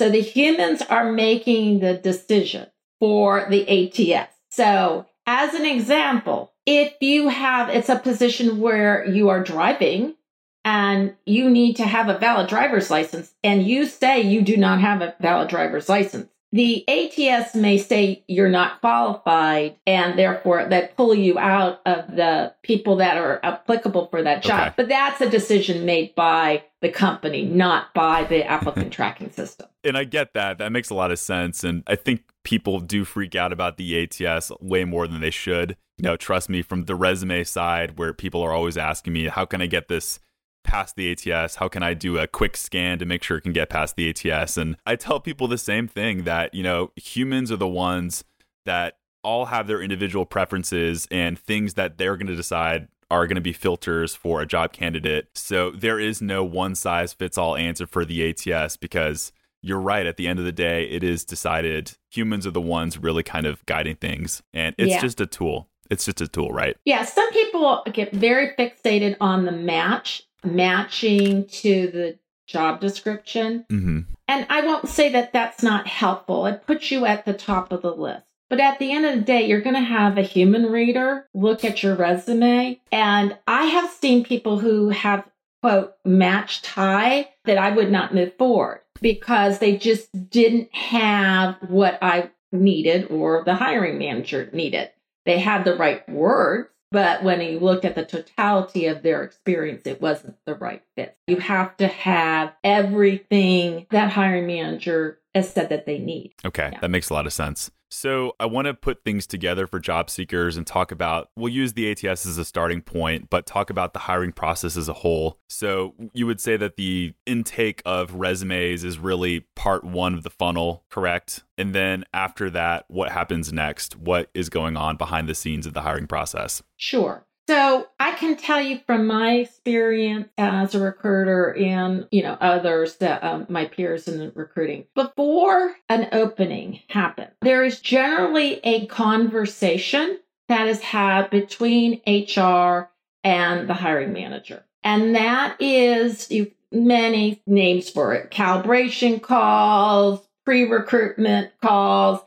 So 0.00 0.10
the 0.10 0.20
humans 0.20 0.82
are 0.82 1.12
making 1.12 1.80
the 1.80 1.94
decision 1.94 2.66
for 3.00 3.46
the 3.48 3.68
ATS. 3.68 4.32
So 4.50 5.06
as 5.26 5.54
an 5.54 5.64
example, 5.64 6.52
if 6.66 6.94
you 7.00 7.28
have, 7.28 7.68
it's 7.68 7.88
a 7.88 7.98
position 7.98 8.60
where 8.60 9.06
you 9.08 9.28
are 9.28 9.42
driving 9.42 10.14
and 10.64 11.14
you 11.26 11.50
need 11.50 11.74
to 11.76 11.84
have 11.84 12.08
a 12.08 12.18
valid 12.18 12.48
driver's 12.48 12.90
license 12.90 13.34
and 13.44 13.66
you 13.66 13.86
say 13.86 14.20
you 14.20 14.42
do 14.42 14.56
not 14.56 14.80
have 14.80 15.02
a 15.02 15.14
valid 15.20 15.48
driver's 15.48 15.88
license, 15.88 16.28
the 16.54 16.88
ATS 16.88 17.56
may 17.56 17.76
say 17.76 18.22
you're 18.28 18.48
not 18.48 18.80
qualified 18.80 19.76
and 19.88 20.16
therefore 20.16 20.64
they 20.66 20.88
pull 20.96 21.12
you 21.12 21.36
out 21.36 21.80
of 21.84 22.14
the 22.14 22.54
people 22.62 22.94
that 22.96 23.16
are 23.16 23.40
applicable 23.42 24.06
for 24.06 24.22
that 24.22 24.40
job. 24.40 24.68
Okay. 24.68 24.74
But 24.76 24.88
that's 24.88 25.20
a 25.20 25.28
decision 25.28 25.84
made 25.84 26.14
by 26.14 26.62
the 26.80 26.90
company, 26.90 27.44
not 27.44 27.92
by 27.92 28.22
the 28.22 28.44
applicant 28.44 28.86
hmm. 28.86 28.90
tracking 28.90 29.32
system. 29.32 29.66
And 29.82 29.98
I 29.98 30.04
get 30.04 30.32
that. 30.34 30.58
That 30.58 30.70
makes 30.70 30.90
a 30.90 30.94
lot 30.94 31.10
of 31.10 31.18
sense. 31.18 31.64
And 31.64 31.82
I 31.88 31.96
think 31.96 32.22
people 32.44 32.78
do 32.78 33.04
freak 33.04 33.34
out 33.34 33.52
about 33.52 33.76
the 33.76 34.00
ATS 34.00 34.52
way 34.60 34.84
more 34.84 35.08
than 35.08 35.20
they 35.20 35.30
should. 35.30 35.76
You 35.98 36.04
know, 36.04 36.16
trust 36.16 36.48
me, 36.48 36.62
from 36.62 36.84
the 36.84 36.94
resume 36.94 37.42
side, 37.42 37.98
where 37.98 38.12
people 38.12 38.42
are 38.42 38.52
always 38.52 38.76
asking 38.76 39.12
me, 39.12 39.26
how 39.26 39.44
can 39.44 39.60
I 39.60 39.66
get 39.66 39.88
this 39.88 40.20
past 40.64 40.96
the 40.96 41.12
ATS? 41.12 41.56
How 41.56 41.68
can 41.68 41.82
I 41.82 41.94
do 41.94 42.18
a 42.18 42.26
quick 42.26 42.56
scan 42.56 42.98
to 42.98 43.04
make 43.04 43.22
sure 43.22 43.36
it 43.36 43.42
can 43.42 43.52
get 43.52 43.70
past 43.70 43.96
the 43.96 44.08
ATS? 44.08 44.56
And 44.56 44.76
I 44.84 44.96
tell 44.96 45.20
people 45.20 45.46
the 45.46 45.58
same 45.58 45.86
thing 45.86 46.24
that, 46.24 46.54
you 46.54 46.62
know, 46.62 46.90
humans 46.96 47.52
are 47.52 47.56
the 47.56 47.68
ones 47.68 48.24
that 48.64 48.98
all 49.22 49.46
have 49.46 49.66
their 49.66 49.80
individual 49.80 50.26
preferences 50.26 51.08
and 51.10 51.38
things 51.38 51.74
that 51.74 51.98
they're 51.98 52.16
going 52.16 52.26
to 52.26 52.36
decide 52.36 52.88
are 53.10 53.26
going 53.26 53.36
to 53.36 53.40
be 53.40 53.52
filters 53.52 54.14
for 54.14 54.40
a 54.40 54.46
job 54.46 54.72
candidate. 54.72 55.28
So 55.34 55.70
there 55.70 56.00
is 56.00 56.20
no 56.20 56.42
one 56.42 56.74
size 56.74 57.12
fits 57.12 57.38
all 57.38 57.56
answer 57.56 57.86
for 57.86 58.04
the 58.04 58.28
ATS 58.28 58.76
because 58.76 59.32
you're 59.62 59.80
right. 59.80 60.06
At 60.06 60.16
the 60.16 60.26
end 60.26 60.38
of 60.38 60.44
the 60.44 60.52
day, 60.52 60.84
it 60.84 61.02
is 61.02 61.24
decided 61.24 61.92
humans 62.10 62.46
are 62.46 62.50
the 62.50 62.60
ones 62.60 62.98
really 62.98 63.22
kind 63.22 63.46
of 63.46 63.64
guiding 63.66 63.96
things. 63.96 64.42
And 64.52 64.74
it's 64.78 64.90
yeah. 64.90 65.00
just 65.00 65.20
a 65.20 65.26
tool. 65.26 65.68
It's 65.90 66.04
just 66.04 66.20
a 66.20 66.28
tool, 66.28 66.50
right? 66.50 66.76
Yeah. 66.84 67.04
Some 67.04 67.30
people 67.32 67.82
get 67.92 68.12
very 68.12 68.54
fixated 68.58 69.16
on 69.20 69.44
the 69.44 69.52
match 69.52 70.22
matching 70.44 71.46
to 71.46 71.88
the 71.88 72.18
job 72.46 72.80
description. 72.80 73.64
hmm 73.68 74.00
And 74.28 74.46
I 74.50 74.64
won't 74.66 74.88
say 74.88 75.10
that 75.12 75.32
that's 75.32 75.62
not 75.62 75.86
helpful. 75.86 76.46
It 76.46 76.66
puts 76.66 76.90
you 76.90 77.06
at 77.06 77.24
the 77.24 77.34
top 77.34 77.72
of 77.72 77.82
the 77.82 77.94
list. 77.94 78.24
But 78.50 78.60
at 78.60 78.78
the 78.78 78.92
end 78.92 79.06
of 79.06 79.14
the 79.14 79.22
day, 79.22 79.46
you're 79.46 79.62
going 79.62 79.74
to 79.74 79.80
have 79.80 80.18
a 80.18 80.22
human 80.22 80.70
reader 80.70 81.26
look 81.34 81.64
at 81.64 81.82
your 81.82 81.96
resume. 81.96 82.80
And 82.92 83.36
I 83.46 83.64
have 83.64 83.90
seen 83.90 84.22
people 84.24 84.58
who 84.58 84.90
have, 84.90 85.24
quote, 85.62 85.94
matched 86.04 86.64
tie 86.64 87.30
that 87.46 87.58
I 87.58 87.70
would 87.70 87.90
not 87.90 88.14
move 88.14 88.36
forward 88.36 88.82
because 89.00 89.58
they 89.58 89.76
just 89.76 90.08
didn't 90.30 90.72
have 90.74 91.56
what 91.68 91.98
I 92.02 92.30
needed 92.52 93.10
or 93.10 93.42
the 93.44 93.54
hiring 93.54 93.98
manager 93.98 94.48
needed. 94.52 94.90
They 95.24 95.38
had 95.38 95.64
the 95.64 95.76
right 95.76 96.06
words, 96.08 96.68
but 96.90 97.22
when 97.24 97.40
he 97.40 97.58
looked 97.58 97.84
at 97.84 97.94
the 97.94 98.04
totality 98.04 98.86
of 98.86 99.02
their 99.02 99.22
experience, 99.24 99.82
it 99.86 100.00
wasn't 100.00 100.36
the 100.46 100.54
right 100.54 100.82
fit. 100.96 101.16
You 101.26 101.36
have 101.38 101.76
to 101.78 101.86
have 101.88 102.52
everything 102.62 103.86
that 103.90 104.10
hiring 104.12 104.46
manager 104.46 105.18
has 105.34 105.52
said 105.52 105.68
that 105.70 105.86
they 105.86 105.98
need. 105.98 106.34
Okay, 106.44 106.70
Yeah. 106.72 106.80
that 106.80 106.90
makes 106.90 107.10
a 107.10 107.14
lot 107.14 107.26
of 107.26 107.32
sense. 107.32 107.70
So 107.94 108.34
I 108.40 108.46
want 108.46 108.66
to 108.66 108.74
put 108.74 109.04
things 109.04 109.24
together 109.24 109.68
for 109.68 109.78
job 109.78 110.10
seekers 110.10 110.56
and 110.56 110.66
talk 110.66 110.90
about, 110.90 111.30
we'll 111.36 111.52
use 111.52 111.74
the 111.74 111.88
ATS 111.92 112.26
as 112.26 112.36
a 112.38 112.44
starting 112.44 112.82
point, 112.82 113.30
but 113.30 113.46
talk 113.46 113.70
about 113.70 113.92
the 113.92 114.00
hiring 114.00 114.32
process 114.32 114.76
as 114.76 114.88
a 114.88 114.92
whole. 114.92 115.38
So 115.48 115.94
you 116.12 116.26
would 116.26 116.40
say 116.40 116.56
that 116.56 116.74
the 116.74 117.14
intake 117.24 117.82
of 117.86 118.14
resumes 118.14 118.82
is 118.82 118.98
really 118.98 119.46
part 119.54 119.84
one 119.84 120.12
of 120.12 120.24
the 120.24 120.30
funnel, 120.30 120.82
correct? 120.90 121.44
And 121.56 121.72
then 121.72 122.04
after 122.12 122.50
that, 122.50 122.84
what 122.88 123.12
happens 123.12 123.52
next? 123.52 123.96
What 123.96 124.28
is 124.34 124.48
going 124.48 124.76
on 124.76 124.96
behind 124.96 125.28
the 125.28 125.34
scenes 125.36 125.64
of 125.64 125.72
the 125.72 125.82
hiring 125.82 126.08
process? 126.08 126.64
Sure. 126.76 127.24
So 127.46 127.86
can 128.14 128.36
tell 128.36 128.60
you 128.60 128.80
from 128.86 129.06
my 129.06 129.34
experience 129.34 130.28
as 130.38 130.74
a 130.74 130.80
recruiter 130.80 131.54
and 131.54 132.08
you 132.10 132.22
know 132.22 132.36
others 132.40 132.96
that 132.96 133.22
um, 133.22 133.46
my 133.48 133.66
peers 133.66 134.08
in 134.08 134.32
recruiting 134.34 134.86
before 134.94 135.74
an 135.88 136.08
opening 136.12 136.80
happens, 136.88 137.32
there 137.42 137.64
is 137.64 137.80
generally 137.80 138.60
a 138.64 138.86
conversation 138.86 140.18
that 140.48 140.66
is 140.66 140.80
had 140.80 141.30
between 141.30 142.00
HR 142.06 142.90
and 143.22 143.68
the 143.68 143.74
hiring 143.74 144.12
manager, 144.12 144.64
and 144.82 145.14
that 145.14 145.56
is 145.60 146.30
you 146.30 146.50
many 146.72 147.42
names 147.46 147.90
for 147.90 148.14
it: 148.14 148.30
calibration 148.30 149.20
calls, 149.20 150.26
pre-recruitment 150.44 151.52
calls. 151.60 152.20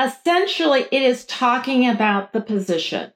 Essentially, 0.00 0.86
it 0.92 1.02
is 1.02 1.24
talking 1.24 1.88
about 1.88 2.32
the 2.32 2.40
position 2.40 3.12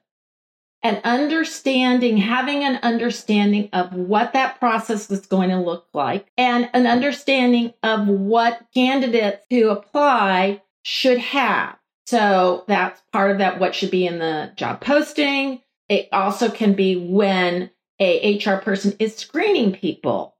and 0.83 0.99
understanding, 1.05 2.17
having 2.17 2.63
an 2.63 2.77
understanding 2.83 3.69
of 3.71 3.93
what 3.93 4.33
that 4.33 4.59
process 4.59 5.09
is 5.09 5.25
going 5.25 5.49
to 5.49 5.57
look 5.57 5.87
like 5.93 6.27
and 6.37 6.69
an 6.73 6.85
understanding 6.85 7.73
of 7.81 8.07
what 8.07 8.67
candidates 8.73 9.45
who 9.49 9.69
apply 9.69 10.61
should 10.83 11.17
have. 11.17 11.77
So 12.05 12.65
that's 12.67 13.01
part 13.13 13.31
of 13.31 13.37
that, 13.37 13.59
what 13.59 13.73
should 13.73 13.91
be 13.91 14.05
in 14.05 14.19
the 14.19 14.51
job 14.57 14.81
posting. 14.81 15.61
It 15.87 16.09
also 16.11 16.49
can 16.49 16.73
be 16.73 16.97
when 16.97 17.71
a 17.99 18.37
HR 18.37 18.57
person 18.57 18.93
is 18.99 19.15
screening 19.15 19.71
people. 19.71 20.35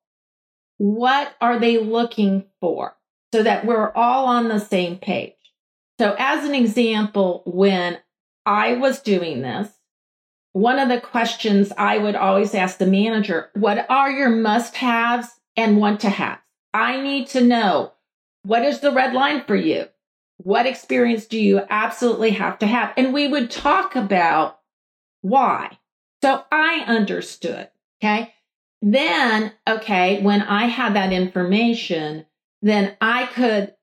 What 0.78 1.34
are 1.40 1.60
they 1.60 1.78
looking 1.78 2.46
for? 2.60 2.98
So 3.34 3.44
that 3.44 3.66
we're 3.66 3.92
all 3.94 4.26
on 4.26 4.50
the 4.50 4.60
same 4.60 4.98
page. 4.98 5.34
So 6.00 6.16
as 6.20 6.44
an 6.44 6.54
example, 6.54 7.44
when 7.46 8.00
I 8.46 8.74
was 8.74 9.00
doing 9.00 9.42
this, 9.42 9.70
one 10.54 10.80
of 10.80 10.88
the 10.88 11.02
questions 11.02 11.72
I 11.78 11.98
would 11.98 12.16
always 12.16 12.56
ask 12.56 12.78
the 12.78 12.86
manager, 12.86 13.50
what 13.56 13.86
are 13.90 14.12
your 14.12 14.30
must 14.30 14.76
haves 14.76 15.28
and 15.58 15.78
want 15.78 16.00
to 16.02 16.10
haves? 16.10 16.40
I 16.74 17.02
need 17.02 17.28
to 17.30 17.42
know 17.42 17.94
what 18.44 18.64
is 18.64 18.80
the 18.80 18.92
red 18.92 19.14
line 19.14 19.44
for 19.46 19.56
you? 19.56 19.88
What 20.38 20.66
experience 20.66 21.26
do 21.26 21.40
you 21.40 21.62
absolutely 21.70 22.32
have 22.32 22.60
to 22.60 22.68
have? 22.68 22.94
And 22.98 23.14
we 23.14 23.28
would 23.28 23.50
talk 23.50 23.96
about 23.96 24.60
why. 25.22 25.78
So 26.24 26.44
I 26.52 26.84
understood. 26.88 27.70
Okay. 28.02 28.34
Then, 28.82 29.54
okay, 29.68 30.22
when 30.22 30.42
I 30.42 30.66
had 30.66 30.96
that 30.96 31.14
information, 31.14 32.26
then 32.62 32.98
I 33.00 33.28
could, 33.28 33.74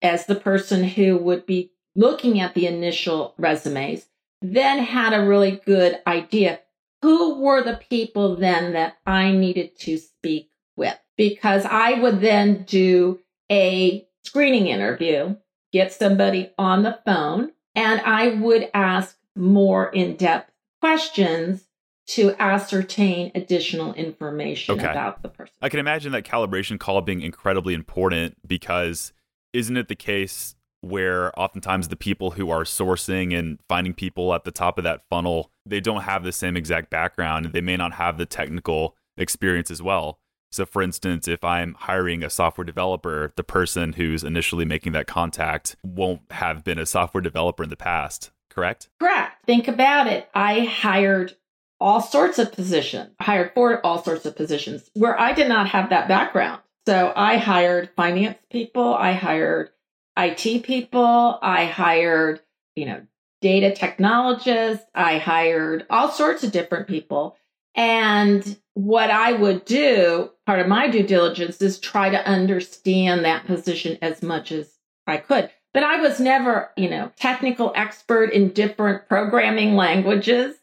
as 0.00 0.26
the 0.26 0.36
person 0.36 0.84
who 0.84 1.18
would 1.18 1.44
be 1.44 1.72
looking 1.96 2.40
at 2.40 2.54
the 2.54 2.66
initial 2.66 3.34
resumes, 3.36 4.06
then 4.52 4.78
had 4.78 5.14
a 5.14 5.24
really 5.26 5.60
good 5.64 6.00
idea 6.06 6.60
who 7.02 7.40
were 7.40 7.62
the 7.62 7.80
people 7.88 8.36
then 8.36 8.74
that 8.74 8.96
I 9.06 9.32
needed 9.32 9.78
to 9.80 9.96
speak 9.98 10.50
with 10.76 10.98
because 11.16 11.64
I 11.64 11.94
would 11.94 12.20
then 12.20 12.64
do 12.64 13.20
a 13.50 14.06
screening 14.24 14.66
interview, 14.66 15.36
get 15.72 15.92
somebody 15.92 16.52
on 16.58 16.82
the 16.82 16.98
phone, 17.04 17.52
and 17.74 18.00
I 18.02 18.34
would 18.34 18.70
ask 18.74 19.16
more 19.36 19.88
in 19.90 20.16
depth 20.16 20.50
questions 20.80 21.66
to 22.06 22.34
ascertain 22.38 23.32
additional 23.34 23.94
information 23.94 24.78
Okay. 24.78 24.90
about 24.90 25.22
the 25.22 25.28
person. 25.30 25.54
I 25.62 25.70
can 25.70 25.80
imagine 25.80 26.12
that 26.12 26.24
calibration 26.24 26.78
call 26.78 27.00
being 27.00 27.22
incredibly 27.22 27.72
important 27.72 28.36
because 28.46 29.12
isn't 29.54 29.76
it 29.76 29.88
the 29.88 29.94
case 29.94 30.54
where 30.84 31.38
oftentimes 31.38 31.88
the 31.88 31.96
people 31.96 32.32
who 32.32 32.50
are 32.50 32.64
sourcing 32.64 33.36
and 33.36 33.58
finding 33.68 33.94
people 33.94 34.34
at 34.34 34.44
the 34.44 34.50
top 34.50 34.78
of 34.78 34.84
that 34.84 35.02
funnel, 35.08 35.50
they 35.66 35.80
don't 35.80 36.02
have 36.02 36.24
the 36.24 36.32
same 36.32 36.56
exact 36.56 36.90
background. 36.90 37.46
They 37.46 37.60
may 37.60 37.76
not 37.76 37.94
have 37.94 38.18
the 38.18 38.26
technical 38.26 38.96
experience 39.16 39.70
as 39.70 39.82
well. 39.82 40.18
So, 40.52 40.64
for 40.64 40.82
instance, 40.82 41.26
if 41.26 41.42
I'm 41.42 41.74
hiring 41.74 42.22
a 42.22 42.30
software 42.30 42.64
developer, 42.64 43.32
the 43.34 43.42
person 43.42 43.94
who's 43.94 44.22
initially 44.22 44.64
making 44.64 44.92
that 44.92 45.08
contact 45.08 45.74
won't 45.82 46.20
have 46.30 46.62
been 46.62 46.78
a 46.78 46.86
software 46.86 47.20
developer 47.20 47.64
in 47.64 47.70
the 47.70 47.76
past, 47.76 48.30
correct? 48.50 48.88
Correct. 49.00 49.44
Think 49.46 49.66
about 49.66 50.06
it. 50.06 50.28
I 50.32 50.60
hired 50.60 51.34
all 51.80 52.00
sorts 52.00 52.38
of 52.38 52.52
positions, 52.52 53.10
hired 53.20 53.52
for 53.52 53.84
all 53.84 54.02
sorts 54.02 54.26
of 54.26 54.36
positions 54.36 54.88
where 54.94 55.20
I 55.20 55.32
did 55.32 55.48
not 55.48 55.68
have 55.70 55.90
that 55.90 56.06
background. 56.06 56.60
So 56.86 57.12
I 57.16 57.38
hired 57.38 57.90
finance 57.96 58.38
people, 58.50 58.94
I 58.94 59.12
hired 59.12 59.70
IT 60.16 60.62
people, 60.64 61.38
I 61.42 61.66
hired, 61.66 62.40
you 62.76 62.86
know, 62.86 63.02
data 63.40 63.74
technologists, 63.74 64.84
I 64.94 65.18
hired 65.18 65.86
all 65.90 66.10
sorts 66.10 66.44
of 66.44 66.52
different 66.52 66.88
people. 66.88 67.36
And 67.74 68.56
what 68.74 69.10
I 69.10 69.32
would 69.32 69.64
do, 69.64 70.30
part 70.46 70.60
of 70.60 70.68
my 70.68 70.88
due 70.88 71.02
diligence 71.02 71.60
is 71.60 71.78
try 71.78 72.08
to 72.10 72.26
understand 72.26 73.24
that 73.24 73.46
position 73.46 73.98
as 74.00 74.22
much 74.22 74.52
as 74.52 74.70
I 75.06 75.16
could. 75.16 75.50
But 75.72 75.82
I 75.82 76.00
was 76.00 76.20
never, 76.20 76.70
you 76.76 76.88
know, 76.88 77.10
technical 77.16 77.72
expert 77.74 78.30
in 78.30 78.50
different 78.50 79.08
programming 79.08 79.74
languages. 79.74 80.54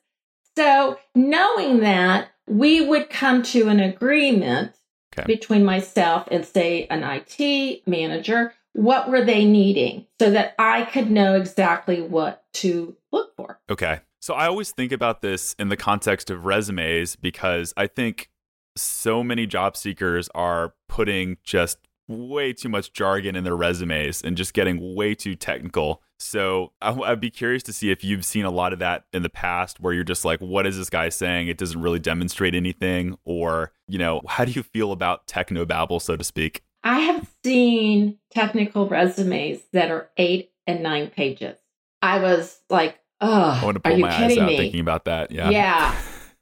So 0.55 0.97
knowing 1.13 1.81
that, 1.81 2.29
we 2.47 2.85
would 2.85 3.09
come 3.09 3.43
to 3.43 3.67
an 3.67 3.79
agreement 3.79 4.73
Okay. 5.17 5.27
between 5.27 5.65
myself 5.65 6.27
and 6.31 6.45
say 6.45 6.87
an 6.89 7.03
IT 7.03 7.85
manager. 7.85 8.53
What 8.73 9.09
were 9.09 9.23
they 9.23 9.45
needing 9.45 10.07
so 10.19 10.31
that 10.31 10.55
I 10.57 10.83
could 10.85 11.11
know 11.11 11.35
exactly 11.35 12.01
what 12.01 12.43
to 12.53 12.95
look 13.11 13.35
for? 13.35 13.59
Okay. 13.69 13.99
So 14.19 14.33
I 14.33 14.45
always 14.47 14.71
think 14.71 14.91
about 14.91 15.21
this 15.21 15.55
in 15.57 15.69
the 15.69 15.77
context 15.77 16.29
of 16.29 16.45
resumes 16.45 17.15
because 17.15 17.73
I 17.75 17.87
think 17.87 18.29
so 18.77 19.23
many 19.23 19.45
job 19.45 19.75
seekers 19.75 20.29
are 20.35 20.73
putting 20.87 21.37
just 21.43 21.79
way 22.07 22.53
too 22.53 22.69
much 22.69 22.93
jargon 22.93 23.35
in 23.35 23.43
their 23.43 23.55
resumes 23.55 24.21
and 24.21 24.37
just 24.37 24.53
getting 24.53 24.95
way 24.95 25.15
too 25.15 25.35
technical. 25.35 26.01
So 26.19 26.71
I'd 26.81 27.19
be 27.19 27.31
curious 27.31 27.63
to 27.63 27.73
see 27.73 27.89
if 27.89 28.03
you've 28.03 28.25
seen 28.25 28.45
a 28.45 28.51
lot 28.51 28.73
of 28.73 28.79
that 28.79 29.05
in 29.11 29.23
the 29.23 29.29
past 29.29 29.79
where 29.79 29.93
you're 29.93 30.03
just 30.03 30.23
like, 30.23 30.39
what 30.39 30.67
is 30.67 30.77
this 30.77 30.89
guy 30.89 31.09
saying? 31.09 31.47
It 31.47 31.57
doesn't 31.57 31.81
really 31.81 31.99
demonstrate 31.99 32.53
anything. 32.53 33.17
Or, 33.25 33.71
you 33.87 33.97
know, 33.97 34.21
how 34.27 34.45
do 34.45 34.51
you 34.51 34.61
feel 34.61 34.91
about 34.91 35.25
techno 35.25 35.65
babble, 35.65 35.99
so 35.99 36.15
to 36.15 36.23
speak? 36.23 36.63
I 36.83 36.99
have 36.99 37.27
seen 37.43 38.17
technical 38.31 38.87
resumes 38.87 39.59
that 39.73 39.91
are 39.91 40.09
eight 40.17 40.51
and 40.65 40.81
nine 40.81 41.09
pages. 41.09 41.57
I 42.01 42.19
was 42.19 42.59
like, 42.69 42.99
oh, 43.19 43.59
I 43.61 43.63
want 43.63 43.83
to 43.83 43.87
are 43.87 43.91
pull 43.91 43.97
you 43.99 44.05
my 44.05 44.09
eyes 44.11 44.17
kidding 44.19 44.39
out 44.39 44.47
me? 44.47 44.57
thinking 44.57 44.79
about 44.79 45.05
that. 45.05 45.31
Yeah. 45.31 45.49
Yeah. 45.49 45.95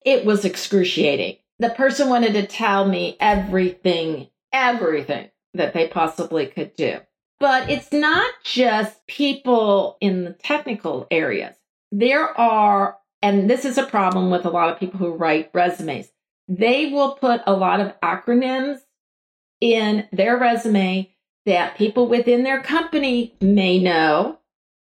It 0.06 0.26
was 0.26 0.46
excruciating. 0.46 1.38
The 1.60 1.72
person 1.72 2.10
wanted 2.10 2.34
to 2.34 2.48
tell 2.48 2.88
me 2.88 3.18
everything, 3.20 4.30
everything 4.54 5.30
that 5.54 5.74
they 5.74 5.88
possibly 5.88 6.46
could 6.46 6.76
do. 6.76 7.00
But 7.40 7.70
it's 7.70 7.92
not 7.92 8.32
just 8.44 9.06
people 9.08 9.98
in 10.00 10.24
the 10.24 10.34
technical 10.34 11.08
areas. 11.12 11.56
There 11.92 12.38
are, 12.40 12.98
and 13.22 13.50
this 13.50 13.66
is 13.66 13.78
a 13.78 13.86
problem 13.86 14.30
with 14.30 14.46
a 14.46 14.50
lot 14.50 14.70
of 14.70 14.80
people 14.80 15.00
who 15.00 15.12
write 15.14 15.50
resumes, 15.54 16.10
they 16.48 16.92
will 16.92 17.14
put 17.14 17.42
a 17.46 17.54
lot 17.54 17.80
of 17.80 18.00
acronyms 18.02 18.80
in 19.62 20.08
their 20.12 20.38
resume 20.38 21.10
that 21.46 21.78
people 21.78 22.08
within 22.08 22.44
their 22.44 22.62
company 22.62 23.34
may 23.42 23.80
know, 23.80 24.40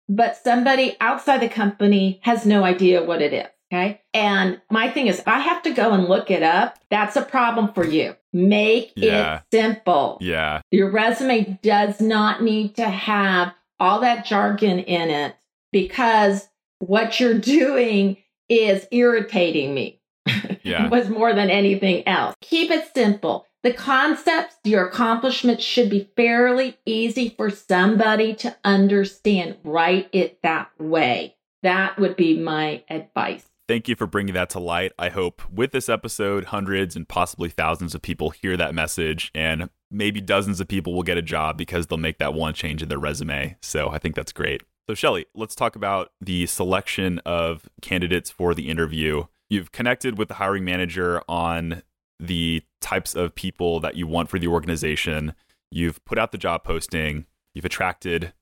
but 0.08 0.36
somebody 0.36 0.96
outside 1.00 1.40
the 1.40 1.48
company 1.48 2.20
has 2.22 2.46
no 2.46 2.64
idea 2.64 3.02
what 3.02 3.22
it 3.22 3.32
is. 3.32 3.46
Okay. 3.72 4.00
And 4.12 4.60
my 4.70 4.88
thing 4.90 5.08
is, 5.08 5.22
I 5.26 5.40
have 5.40 5.62
to 5.62 5.70
go 5.72 5.92
and 5.92 6.04
look 6.04 6.30
it 6.30 6.42
up. 6.42 6.78
That's 6.90 7.16
a 7.16 7.22
problem 7.22 7.72
for 7.72 7.84
you. 7.84 8.14
Make 8.32 8.92
Yeah. 8.94 9.38
it 9.50 9.56
simple. 9.56 10.18
Yeah. 10.20 10.60
Your 10.70 10.90
resume 10.90 11.58
does 11.62 12.00
not 12.00 12.42
need 12.42 12.76
to 12.76 12.84
have 12.88 13.52
all 13.80 14.00
that 14.00 14.24
jargon 14.26 14.78
in 14.78 15.10
it 15.10 15.34
because 15.72 16.46
what 16.78 17.18
you're 17.18 17.38
doing 17.38 18.18
is 18.48 18.86
irritating 18.90 19.74
me. 19.74 20.00
Yeah. 20.62 20.88
was 20.88 21.10
more 21.10 21.34
than 21.34 21.50
anything 21.50 22.06
else. 22.08 22.34
Keep 22.40 22.70
it 22.70 22.88
simple. 22.94 23.46
The 23.64 23.72
concepts, 23.72 24.58
your 24.64 24.86
accomplishments 24.86 25.64
should 25.64 25.88
be 25.88 26.10
fairly 26.16 26.76
easy 26.84 27.30
for 27.30 27.48
somebody 27.48 28.34
to 28.34 28.54
understand. 28.62 29.56
Write 29.64 30.10
it 30.12 30.42
that 30.42 30.68
way. 30.78 31.36
That 31.62 31.98
would 31.98 32.14
be 32.14 32.38
my 32.38 32.84
advice. 32.90 33.46
Thank 33.66 33.88
you 33.88 33.96
for 33.96 34.06
bringing 34.06 34.34
that 34.34 34.50
to 34.50 34.60
light. 34.60 34.92
I 34.98 35.08
hope 35.08 35.40
with 35.50 35.72
this 35.72 35.88
episode, 35.88 36.44
hundreds 36.44 36.94
and 36.94 37.08
possibly 37.08 37.48
thousands 37.48 37.94
of 37.94 38.02
people 38.02 38.28
hear 38.28 38.54
that 38.58 38.74
message, 38.74 39.30
and 39.34 39.70
maybe 39.90 40.20
dozens 40.20 40.60
of 40.60 40.68
people 40.68 40.92
will 40.92 41.02
get 41.02 41.16
a 41.16 41.22
job 41.22 41.56
because 41.56 41.86
they'll 41.86 41.96
make 41.96 42.18
that 42.18 42.34
one 42.34 42.52
change 42.52 42.82
in 42.82 42.90
their 42.90 42.98
resume. 42.98 43.56
So 43.62 43.88
I 43.88 43.96
think 43.96 44.14
that's 44.14 44.32
great. 44.32 44.62
So, 44.90 44.94
Shelly, 44.94 45.24
let's 45.34 45.54
talk 45.54 45.74
about 45.74 46.10
the 46.20 46.44
selection 46.44 47.18
of 47.24 47.66
candidates 47.80 48.30
for 48.30 48.54
the 48.54 48.68
interview. 48.68 49.24
You've 49.48 49.72
connected 49.72 50.18
with 50.18 50.28
the 50.28 50.34
hiring 50.34 50.66
manager 50.66 51.22
on 51.26 51.82
the 52.20 52.62
types 52.80 53.14
of 53.14 53.34
people 53.34 53.80
that 53.80 53.96
you 53.96 54.06
want 54.06 54.28
for 54.28 54.38
the 54.38 54.48
organization. 54.48 55.34
You've 55.70 56.04
put 56.04 56.18
out 56.18 56.32
the 56.32 56.38
job 56.38 56.64
posting. 56.64 57.26
You've 57.54 57.64
attracted 57.64 58.32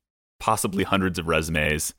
possibly 0.41 0.85
hundreds 0.85 1.19
of 1.19 1.29
resumes. 1.29 1.95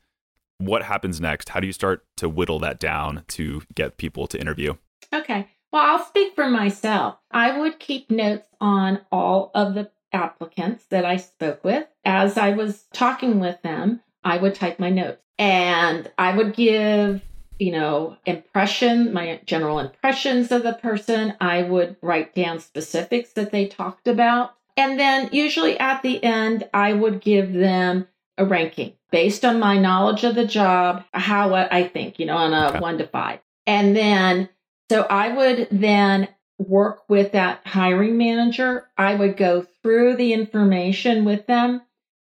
What 0.58 0.84
happens 0.84 1.20
next? 1.20 1.48
How 1.48 1.60
do 1.60 1.66
you 1.66 1.72
start 1.72 2.04
to 2.18 2.28
whittle 2.28 2.58
that 2.60 2.78
down 2.78 3.24
to 3.28 3.62
get 3.74 3.96
people 3.96 4.26
to 4.28 4.40
interview? 4.40 4.74
Okay. 5.12 5.48
Well, 5.72 5.82
I'll 5.82 6.04
speak 6.04 6.34
for 6.34 6.48
myself. 6.48 7.16
I 7.32 7.58
would 7.58 7.80
keep 7.80 8.10
notes 8.10 8.46
on 8.60 9.00
all 9.10 9.50
of 9.54 9.74
the 9.74 9.90
applicants 10.12 10.84
that 10.90 11.04
I 11.04 11.16
spoke 11.16 11.64
with. 11.64 11.86
As 12.04 12.38
I 12.38 12.50
was 12.50 12.84
talking 12.92 13.40
with 13.40 13.60
them, 13.62 14.00
I 14.22 14.36
would 14.36 14.54
type 14.54 14.78
my 14.78 14.90
notes 14.90 15.20
and 15.38 16.10
I 16.16 16.36
would 16.36 16.54
give, 16.54 17.22
you 17.58 17.72
know, 17.72 18.16
impression, 18.26 19.12
my 19.12 19.40
general 19.44 19.78
impressions 19.78 20.50
of 20.50 20.62
the 20.62 20.74
person. 20.74 21.34
I 21.40 21.62
would 21.62 21.96
write 22.02 22.34
down 22.34 22.58
specifics 22.60 23.32
that 23.32 23.52
they 23.52 23.66
talked 23.66 24.08
about. 24.08 24.54
And 24.76 24.98
then 24.98 25.28
usually 25.32 25.78
at 25.78 26.02
the 26.02 26.22
end, 26.22 26.68
I 26.74 26.92
would 26.92 27.20
give 27.20 27.52
them 27.52 28.08
a 28.36 28.44
ranking 28.44 28.94
based 29.12 29.44
on 29.44 29.60
my 29.60 29.78
knowledge 29.78 30.24
of 30.24 30.34
the 30.34 30.46
job, 30.46 31.04
how 31.12 31.54
I 31.54 31.86
think, 31.86 32.18
you 32.18 32.26
know, 32.26 32.36
on 32.36 32.52
a 32.52 32.68
Okay. 32.70 32.80
one 32.80 32.98
to 32.98 33.06
five. 33.06 33.38
And 33.66 33.96
then 33.96 34.48
so 34.90 35.02
I 35.02 35.28
would 35.28 35.68
then 35.70 36.28
work 36.58 37.08
with 37.08 37.32
that 37.32 37.66
hiring 37.66 38.18
manager. 38.18 38.88
I 38.96 39.14
would 39.14 39.36
go 39.36 39.62
through 39.82 40.16
the 40.16 40.32
information 40.32 41.24
with 41.24 41.46
them 41.46 41.82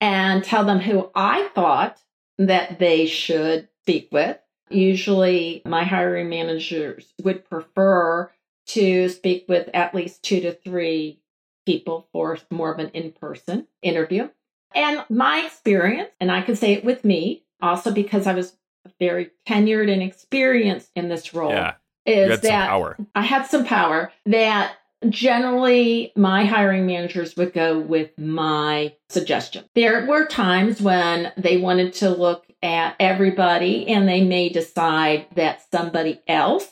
and 0.00 0.44
tell 0.44 0.64
them 0.64 0.80
who 0.80 1.10
I 1.14 1.48
thought 1.54 1.98
that 2.38 2.78
they 2.78 3.06
should 3.06 3.68
speak 3.82 4.08
with. 4.12 4.38
Usually, 4.72 5.62
my 5.64 5.84
hiring 5.84 6.28
managers 6.28 7.12
would 7.22 7.48
prefer 7.48 8.30
to 8.68 9.08
speak 9.08 9.44
with 9.48 9.68
at 9.74 9.94
least 9.94 10.22
two 10.22 10.40
to 10.40 10.52
three 10.52 11.20
people 11.66 12.08
for 12.12 12.38
more 12.50 12.72
of 12.72 12.78
an 12.78 12.88
in 12.90 13.12
person 13.12 13.66
interview. 13.82 14.28
And 14.74 15.04
my 15.10 15.44
experience, 15.46 16.10
and 16.20 16.30
I 16.30 16.42
can 16.42 16.56
say 16.56 16.72
it 16.72 16.84
with 16.84 17.04
me, 17.04 17.44
also 17.60 17.92
because 17.92 18.26
I 18.26 18.34
was 18.34 18.56
very 18.98 19.30
tenured 19.46 19.92
and 19.92 20.02
experienced 20.02 20.90
in 20.96 21.08
this 21.08 21.34
role, 21.34 21.52
Yeah. 21.52 21.74
is 22.06 22.24
You 22.24 22.30
had 22.30 22.42
some 22.42 22.50
that 22.50 22.68
power. 22.68 22.96
I 23.14 23.22
had 23.22 23.46
some 23.46 23.64
power 23.64 24.12
that 24.26 24.76
generally 25.08 26.12
my 26.16 26.44
hiring 26.44 26.86
managers 26.86 27.36
would 27.36 27.52
go 27.52 27.78
with 27.78 28.16
my 28.18 28.94
suggestion. 29.08 29.64
There 29.74 30.06
were 30.06 30.26
times 30.26 30.80
when 30.80 31.32
they 31.36 31.58
wanted 31.58 31.92
to 31.94 32.10
look 32.10 32.46
at 32.62 32.96
everybody 33.00 33.88
and 33.88 34.08
they 34.08 34.24
may 34.24 34.48
decide 34.48 35.26
that 35.34 35.62
somebody 35.70 36.20
else 36.26 36.68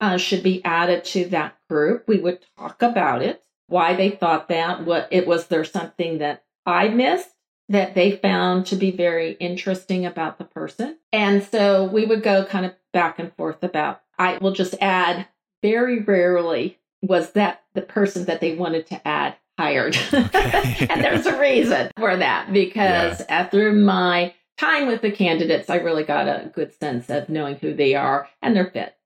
uh, 0.00 0.16
should 0.16 0.42
be 0.42 0.64
added 0.64 1.04
to 1.04 1.26
that 1.26 1.56
group. 1.68 2.06
We 2.06 2.18
would 2.18 2.44
talk 2.58 2.82
about 2.82 3.22
it, 3.22 3.42
why 3.68 3.94
they 3.94 4.10
thought 4.10 4.48
that, 4.48 4.84
what 4.84 5.08
it 5.10 5.26
was 5.26 5.46
there 5.46 5.64
something 5.64 6.18
that 6.18 6.44
I 6.66 6.88
missed 6.88 7.30
that 7.68 7.94
they 7.94 8.16
found 8.16 8.66
to 8.66 8.76
be 8.76 8.90
very 8.90 9.32
interesting 9.32 10.04
about 10.04 10.38
the 10.38 10.44
person. 10.44 10.98
And 11.12 11.42
so 11.42 11.84
we 11.84 12.04
would 12.04 12.22
go 12.22 12.44
kind 12.44 12.66
of 12.66 12.74
back 12.92 13.18
and 13.18 13.34
forth 13.34 13.62
about 13.62 14.02
I 14.18 14.38
will 14.38 14.52
just 14.52 14.74
add 14.80 15.26
very 15.62 16.00
rarely 16.00 16.78
was 17.02 17.32
that 17.32 17.62
the 17.74 17.82
person 17.82 18.26
that 18.26 18.40
they 18.40 18.54
wanted 18.54 18.86
to 18.88 19.06
add 19.08 19.36
hired. 19.58 19.96
Okay. 20.12 20.86
and 20.90 21.02
there's 21.02 21.26
a 21.26 21.38
reason 21.40 21.90
for 21.98 22.16
that 22.16 22.52
because 22.52 23.22
uh, 23.28 23.48
through 23.50 23.74
my 23.74 24.34
time 24.56 24.86
with 24.86 25.02
the 25.02 25.10
candidates, 25.10 25.68
I 25.70 25.76
really 25.76 26.04
got 26.04 26.26
a 26.28 26.50
good 26.54 26.72
sense 26.72 27.10
of 27.10 27.28
knowing 27.28 27.56
who 27.56 27.74
they 27.74 27.94
are 27.94 28.28
and 28.42 28.54
their 28.54 28.66
fit. 28.70 28.96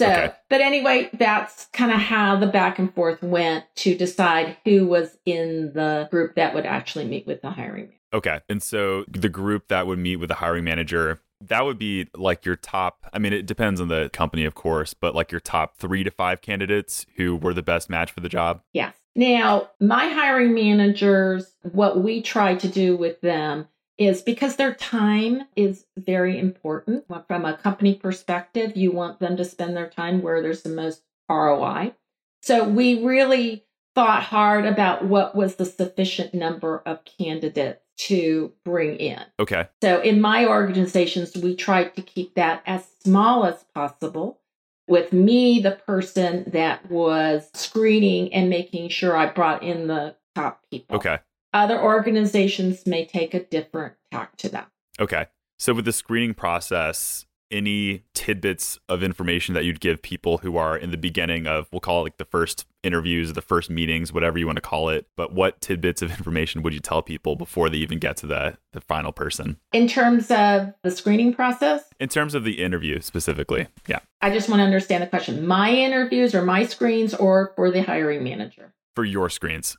So, 0.00 0.06
Okay. 0.08 0.32
but 0.48 0.60
anyway, 0.60 1.10
that's 1.12 1.66
kind 1.72 1.92
of 1.92 1.98
how 1.98 2.36
the 2.36 2.46
back 2.46 2.78
and 2.78 2.92
forth 2.94 3.22
went 3.22 3.64
to 3.76 3.94
decide 3.94 4.56
who 4.64 4.86
was 4.86 5.18
in 5.24 5.72
the 5.74 6.08
group 6.10 6.34
that 6.36 6.54
would 6.54 6.66
actually 6.66 7.04
meet 7.04 7.26
with 7.26 7.42
the 7.42 7.50
hiring 7.50 7.84
manager. 7.84 7.98
Okay. 8.14 8.40
And 8.48 8.62
so 8.62 9.04
the 9.08 9.28
group 9.28 9.68
that 9.68 9.86
would 9.86 9.98
meet 9.98 10.16
with 10.16 10.28
the 10.28 10.36
hiring 10.36 10.64
manager, 10.64 11.20
that 11.40 11.64
would 11.64 11.78
be 11.78 12.08
like 12.16 12.44
your 12.44 12.56
top, 12.56 13.06
I 13.12 13.18
mean, 13.18 13.32
it 13.32 13.46
depends 13.46 13.80
on 13.80 13.88
the 13.88 14.10
company, 14.12 14.44
of 14.44 14.54
course, 14.54 14.94
but 14.94 15.14
like 15.14 15.30
your 15.30 15.40
top 15.40 15.76
three 15.76 16.04
to 16.04 16.10
five 16.10 16.40
candidates 16.40 17.06
who 17.16 17.36
were 17.36 17.54
the 17.54 17.62
best 17.62 17.90
match 17.90 18.10
for 18.10 18.20
the 18.20 18.28
job. 18.28 18.62
Yes. 18.72 18.94
Now, 19.14 19.70
my 19.78 20.08
hiring 20.08 20.54
managers, 20.54 21.52
what 21.72 22.00
we 22.02 22.22
try 22.22 22.54
to 22.54 22.68
do 22.68 22.96
with 22.96 23.20
them 23.20 23.68
is 24.06 24.22
because 24.22 24.56
their 24.56 24.74
time 24.74 25.42
is 25.56 25.86
very 25.96 26.38
important. 26.38 27.04
From 27.26 27.44
a 27.44 27.56
company 27.56 27.94
perspective, 27.94 28.76
you 28.76 28.92
want 28.92 29.20
them 29.20 29.36
to 29.36 29.44
spend 29.44 29.76
their 29.76 29.88
time 29.88 30.22
where 30.22 30.42
there's 30.42 30.62
the 30.62 30.68
most 30.70 31.02
ROI. 31.28 31.94
So 32.42 32.68
we 32.68 33.04
really 33.04 33.64
thought 33.94 34.22
hard 34.22 34.64
about 34.64 35.04
what 35.04 35.34
was 35.34 35.56
the 35.56 35.66
sufficient 35.66 36.34
number 36.34 36.82
of 36.86 37.00
candidates 37.04 37.80
to 37.98 38.52
bring 38.64 38.96
in. 38.96 39.22
Okay. 39.38 39.68
So 39.82 40.00
in 40.00 40.20
my 40.20 40.46
organizations, 40.46 41.36
we 41.36 41.54
tried 41.54 41.94
to 41.96 42.02
keep 42.02 42.34
that 42.34 42.62
as 42.66 42.86
small 43.02 43.44
as 43.44 43.64
possible. 43.74 44.40
With 44.88 45.12
me, 45.12 45.60
the 45.60 45.72
person 45.86 46.50
that 46.52 46.90
was 46.90 47.48
screening 47.54 48.32
and 48.32 48.50
making 48.50 48.88
sure 48.88 49.16
I 49.16 49.26
brought 49.26 49.62
in 49.62 49.86
the 49.86 50.16
top 50.34 50.62
people. 50.70 50.96
Okay. 50.96 51.18
Other 51.52 51.80
organizations 51.80 52.86
may 52.86 53.04
take 53.04 53.34
a 53.34 53.44
different 53.44 53.94
tack 54.10 54.36
to 54.38 54.48
that. 54.50 54.68
Okay. 54.98 55.26
So 55.58 55.74
with 55.74 55.84
the 55.84 55.92
screening 55.92 56.34
process, 56.34 57.26
any 57.52 58.02
tidbits 58.14 58.80
of 58.88 59.02
information 59.02 59.54
that 59.54 59.64
you'd 59.64 59.80
give 59.80 60.02
people 60.02 60.38
who 60.38 60.56
are 60.56 60.76
in 60.76 60.90
the 60.90 60.96
beginning 60.96 61.46
of, 61.46 61.68
we'll 61.70 61.80
call 61.80 62.00
it 62.00 62.04
like 62.04 62.16
the 62.16 62.24
first 62.24 62.66
interviews, 62.82 63.32
the 63.34 63.42
first 63.42 63.70
meetings, 63.70 64.12
whatever 64.12 64.38
you 64.38 64.46
want 64.46 64.56
to 64.56 64.62
call 64.62 64.88
it. 64.88 65.06
But 65.16 65.32
what 65.32 65.60
tidbits 65.60 66.02
of 66.02 66.10
information 66.18 66.62
would 66.62 66.72
you 66.72 66.80
tell 66.80 67.02
people 67.02 67.36
before 67.36 67.68
they 67.68 67.76
even 67.78 67.98
get 67.98 68.16
to 68.18 68.26
the, 68.26 68.56
the 68.72 68.80
final 68.80 69.12
person? 69.12 69.58
In 69.72 69.86
terms 69.86 70.30
of 70.30 70.72
the 70.82 70.90
screening 70.90 71.34
process, 71.34 71.84
In 72.00 72.08
terms 72.08 72.34
of 72.34 72.44
the 72.44 72.62
interview 72.62 73.00
specifically. 73.00 73.68
Yeah. 73.86 74.00
I 74.20 74.30
just 74.30 74.48
want 74.48 74.60
to 74.60 74.64
understand 74.64 75.02
the 75.02 75.08
question. 75.08 75.46
My 75.46 75.70
interviews 75.70 76.34
or 76.34 76.42
my 76.42 76.64
screens 76.64 77.14
or 77.14 77.52
for 77.54 77.70
the 77.70 77.82
hiring 77.82 78.24
manager? 78.24 78.72
For 78.96 79.04
your 79.04 79.28
screens. 79.28 79.76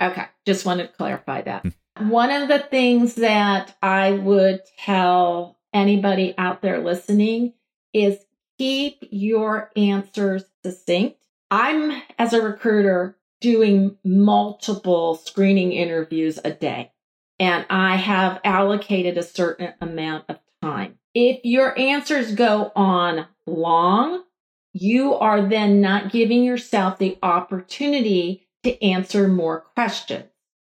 Okay, 0.00 0.24
just 0.44 0.66
wanted 0.66 0.88
to 0.88 0.92
clarify 0.92 1.42
that. 1.42 1.62
Hmm. 1.96 2.08
One 2.10 2.30
of 2.30 2.48
the 2.48 2.58
things 2.58 3.14
that 3.14 3.76
I 3.82 4.12
would 4.12 4.60
tell 4.78 5.58
anybody 5.72 6.34
out 6.36 6.62
there 6.62 6.78
listening 6.78 7.54
is 7.92 8.18
keep 8.58 8.98
your 9.10 9.70
answers 9.76 10.44
succinct. 10.62 11.18
I'm, 11.50 12.02
as 12.18 12.32
a 12.32 12.42
recruiter, 12.42 13.16
doing 13.40 13.96
multiple 14.04 15.14
screening 15.14 15.72
interviews 15.72 16.38
a 16.44 16.50
day, 16.50 16.92
and 17.38 17.64
I 17.70 17.96
have 17.96 18.40
allocated 18.44 19.16
a 19.16 19.22
certain 19.22 19.74
amount 19.80 20.24
of 20.28 20.38
time. 20.62 20.98
If 21.14 21.44
your 21.44 21.78
answers 21.78 22.34
go 22.34 22.72
on 22.74 23.26
long, 23.46 24.24
you 24.72 25.14
are 25.14 25.46
then 25.46 25.80
not 25.80 26.12
giving 26.12 26.44
yourself 26.44 26.98
the 26.98 27.18
opportunity 27.22 28.45
to 28.66 28.84
answer 28.84 29.28
more 29.28 29.60
questions. 29.60 30.24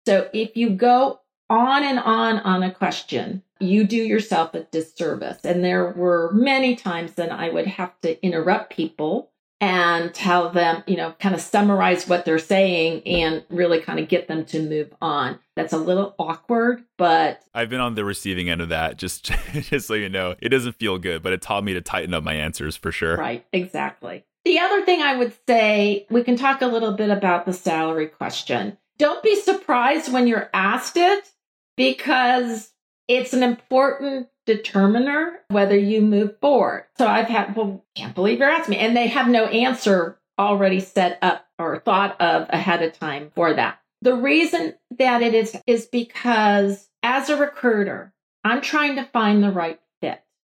So 0.07 0.29
if 0.33 0.57
you 0.57 0.71
go 0.71 1.21
on 1.49 1.83
and 1.83 1.99
on 1.99 2.39
on 2.39 2.63
a 2.63 2.73
question, 2.73 3.43
you 3.59 3.85
do 3.85 3.97
yourself 3.97 4.55
a 4.55 4.63
disservice. 4.63 5.45
And 5.45 5.65
there 5.65 5.91
were 5.91 6.31
many 6.33 6.77
times 6.77 7.15
that 7.15 7.33
I 7.33 7.51
would 7.51 7.67
have 7.67 8.01
to 8.03 8.25
interrupt 8.25 8.75
people 8.75 9.33
and 9.61 10.15
tell 10.15 10.51
them, 10.51 10.85
you 10.87 10.97
know, 10.97 11.15
kind 11.19 11.35
of 11.35 11.41
summarize 11.41 12.09
what 12.09 12.25
they're 12.25 12.39
saying 12.39 13.03
and 13.07 13.45
really 13.51 13.81
kind 13.81 13.99
of 13.99 14.09
get 14.09 14.27
them 14.27 14.45
to 14.47 14.63
move 14.67 14.95
on. 15.03 15.39
That's 15.55 15.75
a 15.75 15.79
little 15.79 16.15
awkward, 16.19 16.85
but 16.97 17.43
I've 17.53 17.69
been 17.69 17.81
on 17.81 17.95
the 17.95 18.05
receiving 18.05 18.49
end 18.49 18.63
of 18.63 18.71
that. 18.71 18.97
Just, 18.97 19.25
just 19.53 19.89
so 19.89 19.95
you 19.95 20.09
know, 20.09 20.37
it 20.41 20.49
doesn't 20.49 20.77
feel 20.77 20.99
good, 20.99 21.23
but 21.23 21.33
it 21.33 21.43
taught 21.43 21.65
me 21.65 21.75
to 21.75 21.83
tighten 21.83 22.15
up 22.15 22.23
my 22.23 22.35
answers 22.35 22.77
for 22.77 22.91
sure. 22.91 23.17
Right, 23.17 23.45
exactly. 23.53 24.25
The 24.45 24.59
other 24.59 24.85
thing 24.85 25.03
I 25.03 25.17
would 25.17 25.35
say, 25.47 26.07
we 26.11 26.23
can 26.23 26.37
talk 26.37 26.63
a 26.63 26.67
little 26.67 26.93
bit 26.93 27.11
about 27.11 27.47
the 27.47 27.53
salary 27.53 28.07
question. 28.07 28.79
Don't 28.99 29.23
be 29.23 29.37
surprised 29.37 30.13
when 30.13 30.27
you're 30.27 30.51
asked 30.55 30.97
it 30.97 31.31
because 31.77 32.73
it's 33.09 33.33
an 33.33 33.43
important 33.43 34.29
determiner 34.47 35.41
whether 35.49 35.77
you 35.77 36.01
move 36.01 36.39
forward. 36.41 36.87
So 36.99 37.07
I've 37.07 37.29
had, 37.29 37.55
well, 37.57 37.85
can't 37.95 38.15
believe 38.15 38.39
you're 38.39 38.51
asking 38.51 38.73
me. 38.73 38.79
And 38.79 38.97
they 38.97 39.09
have 39.09 39.29
no 39.29 39.47
answer 39.47 40.19
already 40.39 40.81
set 40.81 41.19
up 41.23 41.47
or 41.59 41.79
thought 41.79 42.21
of 42.21 42.49
ahead 42.51 42.83
of 42.83 42.99
time 42.99 43.31
for 43.35 43.53
that. 43.55 43.79
The 44.03 44.15
reason 44.15 44.75
that 44.99 45.23
it 45.23 45.35
is, 45.35 45.57
is 45.67 45.87
because 45.87 46.89
as 47.03 47.29
a 47.29 47.37
recruiter, 47.37 48.15
I'm 48.43 48.63
trying 48.63 48.97
to 48.97 49.05
find 49.05 49.43
the 49.43 49.51
right. 49.51 49.79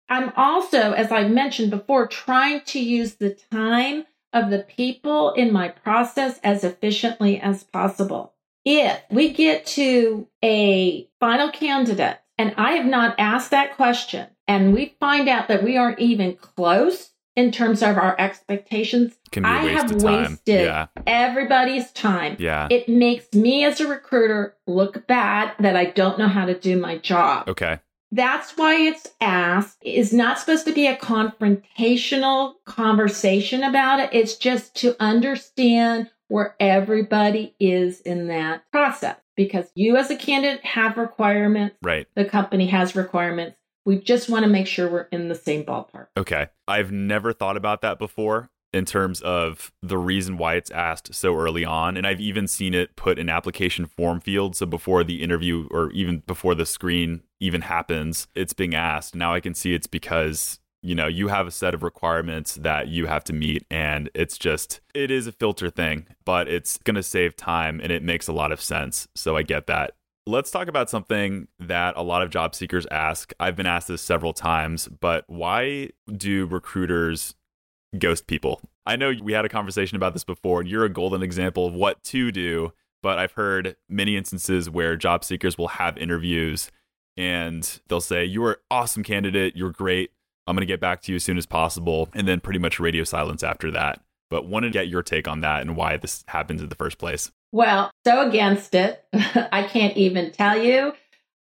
I'm 0.09 0.33
also, 0.37 0.92
as 0.92 1.11
I 1.11 1.29
mentioned 1.29 1.71
before, 1.71 2.07
trying 2.07 2.61
to 2.66 2.79
use 2.79 3.14
the 3.14 3.37
time 3.51 4.07
of 4.33 4.51
the 4.51 4.61
people 4.61 5.33
in 5.33 5.53
my 5.53 5.69
process 5.69 6.38
as 6.45 6.62
efficiently 6.62 7.40
as 7.40 7.64
possible. 7.64 8.35
If 8.64 9.01
we 9.11 9.33
get 9.33 9.66
to 9.66 10.29
a 10.42 11.09
final 11.21 11.51
candidate 11.51 12.19
and 12.37 12.55
I 12.57 12.73
have 12.73 12.87
not 12.87 13.14
asked 13.19 13.51
that 13.53 13.77
question, 13.77 14.27
and 14.49 14.75
we 14.75 14.97
find 15.01 15.29
out 15.29 15.49
that 15.49 15.64
we 15.64 15.77
aren't 15.77 15.99
even 16.01 16.37
close 16.37 17.12
in 17.35 17.53
terms 17.53 17.83
of 17.83 17.97
our 17.99 18.16
expectations, 18.19 19.14
Can 19.31 19.42
be 19.42 19.49
a 19.49 19.53
I 19.53 19.64
have 19.69 20.03
wasted 20.03 20.64
Yeah. 20.64 20.87
everybody's 21.07 21.92
time. 21.92 22.37
Yeah. 22.38 22.66
It 22.71 22.88
makes 22.88 23.33
me 23.35 23.64
as 23.64 23.81
a 23.81 23.87
recruiter 23.87 24.57
look 24.66 25.07
bad 25.07 25.53
that 25.61 25.77
I 25.77 25.87
don't 25.87 26.19
know 26.19 26.29
how 26.29 26.47
to 26.47 26.59
do 26.59 26.79
my 26.79 26.97
job. 26.99 27.49
Okay. 27.49 27.79
That's 28.12 28.53
why 28.57 28.77
it's 28.77 29.07
asked. 29.21 29.79
It's 29.83 30.12
not 30.12 30.38
supposed 30.38 30.64
to 30.66 30.73
be 30.73 30.87
a 30.87 30.97
confrontational 30.97 32.55
conversation 32.64 33.62
about 33.62 34.01
it. 34.01 34.11
It's 34.12 34.37
just 34.37 34.75
to 34.77 34.97
understand 35.01 36.11
where 36.29 36.55
everybody 36.61 37.55
is 37.61 38.01
in 38.01 38.29
that 38.29 38.62
process. 38.71 39.16
Because 39.37 39.66
you 39.75 39.97
as 39.97 40.11
a 40.11 40.16
candidate 40.16 40.64
have 40.64 40.97
requirements, 40.97 41.77
Right. 41.83 42.07
the 42.14 42.25
company 42.25 42.66
has 42.69 42.97
requirements. 42.97 43.57
We 43.85 43.99
just 43.99 44.29
want 44.31 44.45
to 44.45 44.51
make 44.51 44.66
sure 44.66 44.90
we're 44.90 45.09
in 45.12 45.29
the 45.29 45.35
same 45.35 45.64
ballpark. 45.64 46.07
Okay. 46.16 46.49
I've 46.66 46.90
never 46.90 47.33
thought 47.33 47.57
about 47.57 47.83
that 47.83 47.99
before 47.99 48.51
in 48.76 48.84
terms 48.84 49.20
of 49.22 49.72
the 49.82 49.98
reason 49.98 50.36
why 50.36 50.54
it's 50.54 50.70
asked 50.70 51.14
so 51.14 51.34
early 51.34 51.64
on. 51.64 51.96
And 51.96 52.06
I've 52.06 52.20
even 52.20 52.46
seen 52.46 52.74
it 52.74 52.94
put 52.96 53.18
in 53.18 53.28
application 53.28 53.86
form 53.86 54.20
field. 54.20 54.54
So 54.54 54.66
before 54.66 55.02
the 55.02 55.22
interview 55.22 55.66
or 55.70 55.90
even 55.92 56.22
before 56.26 56.54
the 56.54 56.66
screen 56.66 57.22
even 57.40 57.62
happens, 57.62 58.28
it's 58.34 58.52
being 58.52 58.74
asked. 58.74 59.14
Now 59.14 59.34
I 59.34 59.40
can 59.40 59.54
see 59.54 59.74
it's 59.74 59.86
because, 59.86 60.60
you 60.82 60.94
know, 60.94 61.06
you 61.06 61.28
have 61.28 61.46
a 61.46 61.50
set 61.50 61.74
of 61.74 61.82
requirements 61.82 62.54
that 62.56 62.88
you 62.88 63.06
have 63.06 63.24
to 63.24 63.32
meet. 63.32 63.64
And 63.70 64.10
it's 64.14 64.38
just, 64.38 64.80
it 64.94 65.10
is 65.10 65.26
a 65.26 65.32
filter 65.32 65.70
thing, 65.70 66.06
but 66.24 66.48
it's 66.48 66.78
going 66.78 66.96
to 66.96 67.02
save 67.02 67.36
time 67.36 67.80
and 67.82 67.90
it 67.90 68.02
makes 68.02 68.28
a 68.28 68.32
lot 68.32 68.52
of 68.52 68.60
sense. 68.60 69.08
So 69.14 69.36
I 69.36 69.42
get 69.42 69.66
that. 69.66 69.92
Let's 70.28 70.50
talk 70.50 70.66
about 70.66 70.90
something 70.90 71.46
that 71.60 71.96
a 71.96 72.02
lot 72.02 72.22
of 72.22 72.30
job 72.30 72.54
seekers 72.56 72.84
ask. 72.90 73.32
I've 73.38 73.54
been 73.54 73.66
asked 73.66 73.86
this 73.86 74.02
several 74.02 74.32
times, 74.32 74.88
but 74.88 75.24
why 75.28 75.90
do 76.16 76.46
recruiters 76.46 77.36
ghost 77.99 78.27
people? 78.27 78.61
I 78.85 78.96
know 78.96 79.12
we 79.22 79.33
had 79.33 79.44
a 79.44 79.49
conversation 79.49 79.96
about 79.96 80.12
this 80.12 80.25
before, 80.25 80.61
and 80.61 80.68
you're 80.68 80.85
a 80.85 80.90
golden 80.90 81.22
example 81.22 81.66
of 81.66 81.75
what 81.75 82.03
to 82.05 82.31
do, 82.31 82.72
but 83.03 83.18
I've 83.18 83.33
heard 83.33 83.77
many 83.88 84.16
instances 84.16 84.70
where 84.70 84.96
job 84.96 85.25
seekers 85.25 85.59
will 85.59 85.68
have 85.68 85.99
interviews 85.99 86.70
and 87.16 87.81
they'll 87.88 88.01
say, 88.01 88.25
You're 88.25 88.53
an 88.53 88.57
awesome 88.70 89.03
candidate, 89.03 89.57
you're 89.57 89.72
great. 89.72 90.11
I'm 90.46 90.55
going 90.55 90.62
to 90.62 90.66
get 90.66 90.81
back 90.81 91.03
to 91.03 91.12
you 91.12 91.16
as 91.16 91.25
soon 91.25 91.38
as 91.38 91.46
possible. 91.46 92.09
And 92.14 92.29
then 92.29 92.40
pretty 92.40 92.59
much 92.59 92.79
radio 92.79 93.05
silence 93.05 93.42
after 93.42 93.70
that. 93.72 94.01
But 94.31 94.46
wanted 94.46 94.68
to 94.68 94.79
get 94.79 94.88
your 94.88 95.03
take 95.03 95.27
on 95.27 95.40
that 95.40 95.62
and 95.62 95.77
why 95.77 95.96
this 95.96 96.25
happens 96.29 96.62
in 96.62 96.68
the 96.68 96.75
first 96.75 96.99
place. 96.99 97.33
Well, 97.53 97.90
so 98.05 98.29
against 98.29 98.75
it. 98.75 99.05
I 99.12 99.66
can't 99.68 99.96
even 99.96 100.31
tell 100.33 100.61
you. 100.62 100.92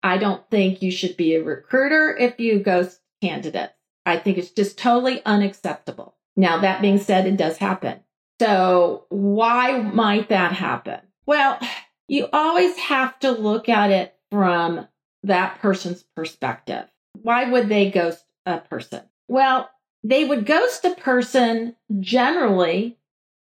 I 0.01 0.17
don't 0.17 0.47
think 0.49 0.81
you 0.81 0.91
should 0.91 1.17
be 1.17 1.35
a 1.35 1.43
recruiter 1.43 2.15
if 2.15 2.39
you 2.39 2.59
ghost 2.59 2.99
candidates. 3.21 3.73
I 4.05 4.17
think 4.17 4.37
it's 4.37 4.51
just 4.51 4.77
totally 4.77 5.23
unacceptable. 5.25 6.15
Now, 6.35 6.59
that 6.61 6.81
being 6.81 6.97
said, 6.97 7.27
it 7.27 7.37
does 7.37 7.57
happen. 7.57 7.99
So, 8.41 9.05
why 9.09 9.79
might 9.79 10.29
that 10.29 10.51
happen? 10.51 10.99
Well, 11.25 11.59
you 12.07 12.27
always 12.33 12.77
have 12.77 13.17
to 13.19 13.31
look 13.31 13.69
at 13.69 13.91
it 13.91 14.15
from 14.31 14.87
that 15.23 15.59
person's 15.59 16.03
perspective. 16.15 16.85
Why 17.21 17.49
would 17.49 17.69
they 17.69 17.89
ghost 17.89 18.25
a 18.45 18.59
person? 18.59 19.01
Well, 19.27 19.69
they 20.03 20.25
would 20.25 20.45
ghost 20.45 20.85
a 20.85 20.95
person 20.95 21.75
generally 21.99 22.97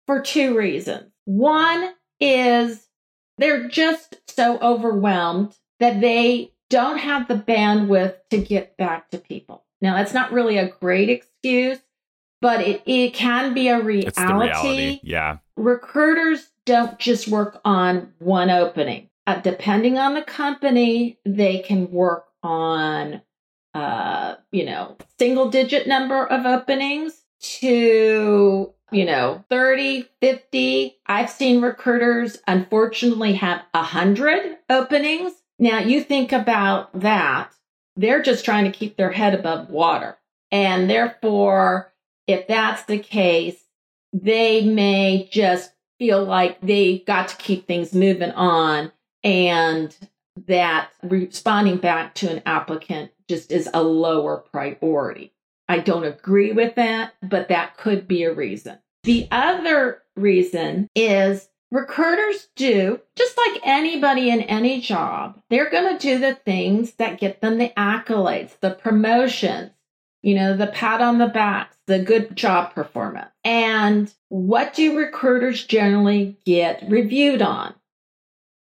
for 0.08 0.22
two 0.22 0.58
reasons. 0.58 1.12
One 1.26 1.94
is 2.20 2.88
they're 3.38 3.70
just 3.70 4.20
so 4.28 4.58
overwhelmed 4.60 5.56
that 5.80 6.02
they 6.02 6.52
don't 6.70 6.98
have 6.98 7.28
the 7.28 7.36
bandwidth 7.36 8.16
to 8.32 8.38
get 8.40 8.76
back 8.78 9.10
to 9.12 9.18
people. 9.18 9.64
Now, 9.82 9.96
that's 9.96 10.14
not 10.14 10.34
really 10.34 10.58
a 10.58 10.70
great 10.82 11.10
excuse, 11.10 11.80
but 12.42 12.62
it, 12.62 12.82
it 12.86 13.14
can 13.14 13.54
be 13.54 13.68
a 13.68 13.82
reality. 13.82 14.08
It's 14.08 14.18
the 14.18 14.34
reality. 14.34 15.00
Yeah. 15.04 15.38
Recruiters 15.56 16.50
don't 16.66 16.98
just 17.00 17.28
work 17.28 17.60
on 17.66 18.14
one 18.20 18.50
opening. 18.50 19.10
Uh, 19.28 19.40
depending 19.42 19.98
on 19.98 20.14
the 20.14 20.22
company, 20.22 21.20
they 21.26 21.60
can 21.60 21.92
work 21.92 22.26
on, 22.42 23.22
uh, 23.74 24.36
you 24.52 24.66
know, 24.66 24.98
single 25.20 25.50
digit 25.50 25.88
number 25.88 26.26
of 26.26 26.46
openings 26.46 27.24
to 27.40 28.74
you 28.92 29.06
know 29.06 29.44
30 29.50 30.10
50 30.20 30.98
i've 31.06 31.30
seen 31.30 31.62
recruiters 31.62 32.38
unfortunately 32.48 33.34
have 33.34 33.62
100 33.72 34.58
openings 34.70 35.34
now 35.58 35.80
you 35.80 36.04
think 36.04 36.32
about 36.32 37.00
that 37.00 37.52
they're 37.96 38.22
just 38.22 38.44
trying 38.44 38.66
to 38.66 38.78
keep 38.78 38.98
their 38.98 39.12
head 39.12 39.34
above 39.34 39.70
water 39.70 40.18
and 40.52 40.90
therefore 40.90 41.94
if 42.30 42.48
that's 42.48 42.84
the 42.84 43.00
case 43.00 43.58
they 44.14 44.64
may 44.66 45.28
just 45.32 45.72
feel 46.00 46.24
like 46.24 46.60
they 46.62 47.00
got 47.00 47.28
to 47.28 47.38
keep 47.38 47.68
things 47.68 47.94
moving 47.94 48.32
on 48.32 48.92
and 49.24 49.96
that 50.48 50.90
responding 51.04 51.78
back 51.78 52.16
to 52.16 52.30
an 52.32 52.42
applicant 52.46 53.12
just 53.28 53.52
is 53.52 53.70
a 53.74 53.84
lower 53.84 54.38
priority 54.38 55.34
I 55.70 55.78
don't 55.78 56.04
agree 56.04 56.52
with 56.52 56.76
that, 56.76 57.14
but 57.22 57.50
that 57.50 57.78
could 57.78 58.08
be 58.08 58.24
a 58.24 58.34
reason. 58.34 58.80
The 59.04 59.28
other 59.30 60.02
reason 60.16 60.88
is 60.96 61.48
recruiters 61.72 62.48
do, 62.56 63.00
just 63.16 63.38
like 63.38 63.62
anybody 63.64 64.32
in 64.32 64.42
any 64.42 64.82
job, 64.82 65.40
they're 65.52 65.70
going 65.70 65.96
to 65.96 66.02
do 66.02 66.18
the 66.18 66.34
things 66.34 66.94
that 66.94 67.20
get 67.20 67.42
them 67.42 67.60
the 67.60 67.72
accolades, 67.78 68.60
the 68.60 68.72
promotions, 68.72 69.70
you 70.22 70.36
know, 70.36 70.56
the 70.56 70.68
pat 70.68 71.02
on 71.02 71.18
the 71.18 71.28
back, 71.28 71.74
the 71.88 72.00
good 72.00 72.36
job 72.36 72.74
performance. 72.74 73.30
And 73.44 74.14
what 74.28 74.74
do 74.74 74.98
recruiters 74.98 75.66
generally 75.66 76.38
get 76.46 76.84
reviewed 76.90 77.42
on? 77.42 77.74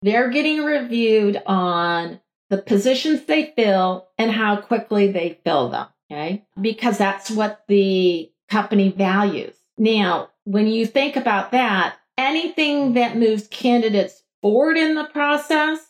They're 0.03 0.31
getting 0.31 0.63
reviewed 0.63 1.43
on 1.47 2.21
the 2.51 2.59
positions 2.59 3.25
they 3.25 3.53
fill 3.57 4.09
and 4.19 4.31
how 4.31 4.57
quickly 4.57 5.11
they 5.11 5.41
fill 5.45 5.71
them. 5.71 5.87
Okay. 6.11 6.45
Because 6.61 6.99
that's 6.99 7.31
what 7.31 7.65
the 7.67 8.31
company 8.49 8.91
values. 8.91 9.57
Now, 9.79 10.31
when 10.45 10.69
you 10.69 10.87
think 10.87 11.17
about 11.17 11.51
that, 11.51 11.97
anything 12.17 12.95
that 12.95 13.17
moves 13.17 13.49
candidates 13.49 14.23
forward 14.41 14.77
in 14.77 14.95
the 14.95 15.05
process, 15.05 15.81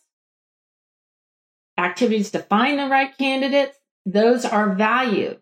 activities 1.76 2.30
to 2.30 2.38
find 2.38 2.78
the 2.78 2.88
right 2.88 3.16
candidates, 3.18 3.76
those 4.06 4.44
are 4.44 4.74
valued. 4.74 5.38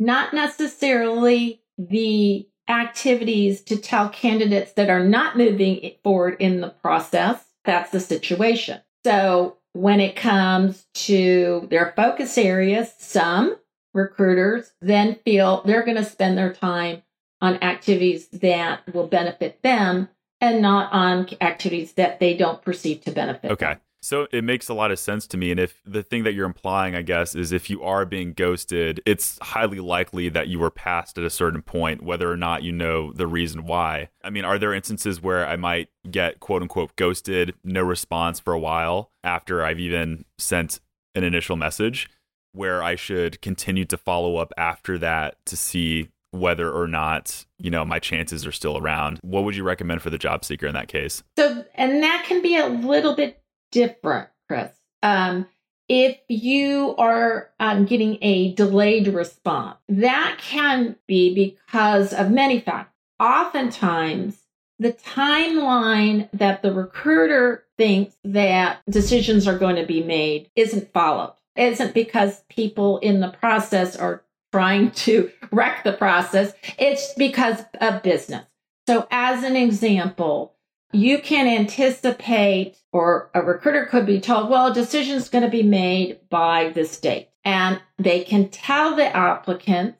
Not 0.00 0.34
necessarily 0.34 1.62
the 1.78 2.48
activities 2.68 3.60
to 3.62 3.76
tell 3.76 4.08
candidates 4.08 4.72
that 4.72 4.90
are 4.90 5.04
not 5.04 5.36
moving 5.36 5.92
forward 6.02 6.36
in 6.40 6.60
the 6.60 6.70
process. 6.70 7.44
That's 7.64 7.90
the 7.90 8.00
situation. 8.00 8.80
So 9.04 9.58
when 9.72 10.00
it 10.00 10.16
comes 10.16 10.86
to 10.94 11.66
their 11.70 11.92
focus 11.94 12.36
areas, 12.38 12.92
some 12.98 13.56
recruiters 13.94 14.72
then 14.80 15.16
feel 15.24 15.62
they're 15.64 15.84
going 15.84 15.96
to 15.96 16.04
spend 16.04 16.38
their 16.38 16.52
time 16.52 17.02
on 17.40 17.62
activities 17.62 18.28
that 18.28 18.82
will 18.92 19.06
benefit 19.06 19.62
them 19.62 20.08
and 20.40 20.62
not 20.62 20.92
on 20.92 21.28
activities 21.40 21.92
that 21.94 22.20
they 22.20 22.36
don't 22.36 22.62
perceive 22.62 23.02
to 23.02 23.10
benefit. 23.10 23.50
Okay. 23.50 23.76
So 24.02 24.26
it 24.32 24.44
makes 24.44 24.68
a 24.68 24.74
lot 24.74 24.90
of 24.90 24.98
sense 24.98 25.26
to 25.28 25.36
me. 25.36 25.50
And 25.50 25.60
if 25.60 25.80
the 25.84 26.02
thing 26.02 26.24
that 26.24 26.32
you're 26.32 26.46
implying, 26.46 26.94
I 26.94 27.02
guess, 27.02 27.34
is 27.34 27.52
if 27.52 27.68
you 27.68 27.82
are 27.82 28.06
being 28.06 28.32
ghosted, 28.32 29.00
it's 29.04 29.38
highly 29.42 29.78
likely 29.80 30.28
that 30.30 30.48
you 30.48 30.58
were 30.58 30.70
passed 30.70 31.18
at 31.18 31.24
a 31.24 31.30
certain 31.30 31.62
point, 31.62 32.02
whether 32.02 32.30
or 32.30 32.36
not 32.36 32.62
you 32.62 32.72
know 32.72 33.12
the 33.12 33.26
reason 33.26 33.66
why. 33.66 34.08
I 34.24 34.30
mean, 34.30 34.44
are 34.44 34.58
there 34.58 34.72
instances 34.72 35.22
where 35.22 35.46
I 35.46 35.56
might 35.56 35.88
get 36.10 36.40
quote 36.40 36.62
unquote 36.62 36.96
ghosted, 36.96 37.54
no 37.62 37.82
response 37.82 38.40
for 38.40 38.52
a 38.52 38.58
while 38.58 39.10
after 39.22 39.62
I've 39.62 39.80
even 39.80 40.24
sent 40.38 40.80
an 41.14 41.24
initial 41.24 41.56
message? 41.56 42.08
Where 42.52 42.82
I 42.82 42.96
should 42.96 43.40
continue 43.42 43.84
to 43.84 43.96
follow 43.96 44.36
up 44.36 44.52
after 44.56 44.98
that 44.98 45.36
to 45.46 45.56
see 45.56 46.08
whether 46.32 46.70
or 46.70 46.86
not 46.86 47.44
you 47.58 47.70
know 47.70 47.84
my 47.84 47.98
chances 47.98 48.46
are 48.46 48.52
still 48.52 48.78
around 48.78 49.18
what 49.22 49.42
would 49.42 49.56
you 49.56 49.64
recommend 49.64 50.00
for 50.00 50.10
the 50.10 50.18
job 50.18 50.44
seeker 50.44 50.64
in 50.64 50.74
that 50.74 50.86
case 50.86 51.24
so 51.36 51.64
and 51.74 52.04
that 52.04 52.24
can 52.24 52.40
be 52.40 52.56
a 52.56 52.68
little 52.68 53.16
bit 53.16 53.40
different 53.70 54.28
chris 54.48 54.70
um, 55.02 55.46
if 55.88 56.18
you 56.28 56.94
are 56.98 57.50
um, 57.58 57.84
getting 57.84 58.18
a 58.22 58.54
delayed 58.54 59.08
response 59.08 59.78
that 59.88 60.38
can 60.40 60.96
be 61.06 61.34
because 61.34 62.12
of 62.12 62.30
many 62.30 62.60
factors 62.60 62.92
oftentimes 63.18 64.36
the 64.78 64.92
timeline 64.92 66.28
that 66.32 66.62
the 66.62 66.72
recruiter 66.72 67.66
thinks 67.76 68.16
that 68.24 68.80
decisions 68.88 69.46
are 69.46 69.58
going 69.58 69.76
to 69.76 69.86
be 69.86 70.02
made 70.02 70.50
isn't 70.56 70.92
followed 70.92 71.34
it 71.56 71.72
isn't 71.72 71.94
because 71.94 72.42
people 72.48 72.98
in 72.98 73.20
the 73.20 73.30
process 73.30 73.96
are 73.96 74.24
trying 74.52 74.90
to 74.92 75.30
wreck 75.52 75.84
the 75.84 75.92
process. 75.92 76.52
It's 76.78 77.12
because 77.14 77.62
of 77.80 78.02
business. 78.02 78.44
So, 78.86 79.06
as 79.10 79.44
an 79.44 79.56
example, 79.56 80.54
you 80.92 81.20
can 81.20 81.46
anticipate, 81.46 82.76
or 82.92 83.30
a 83.34 83.42
recruiter 83.42 83.86
could 83.86 84.06
be 84.06 84.20
told, 84.20 84.50
well, 84.50 84.68
a 84.68 84.74
decision 84.74 85.16
is 85.16 85.28
going 85.28 85.44
to 85.44 85.50
be 85.50 85.62
made 85.62 86.18
by 86.28 86.70
this 86.70 86.98
date. 86.98 87.28
And 87.44 87.80
they 87.98 88.20
can 88.24 88.48
tell 88.48 88.96
the 88.96 89.14
applicant 89.16 89.96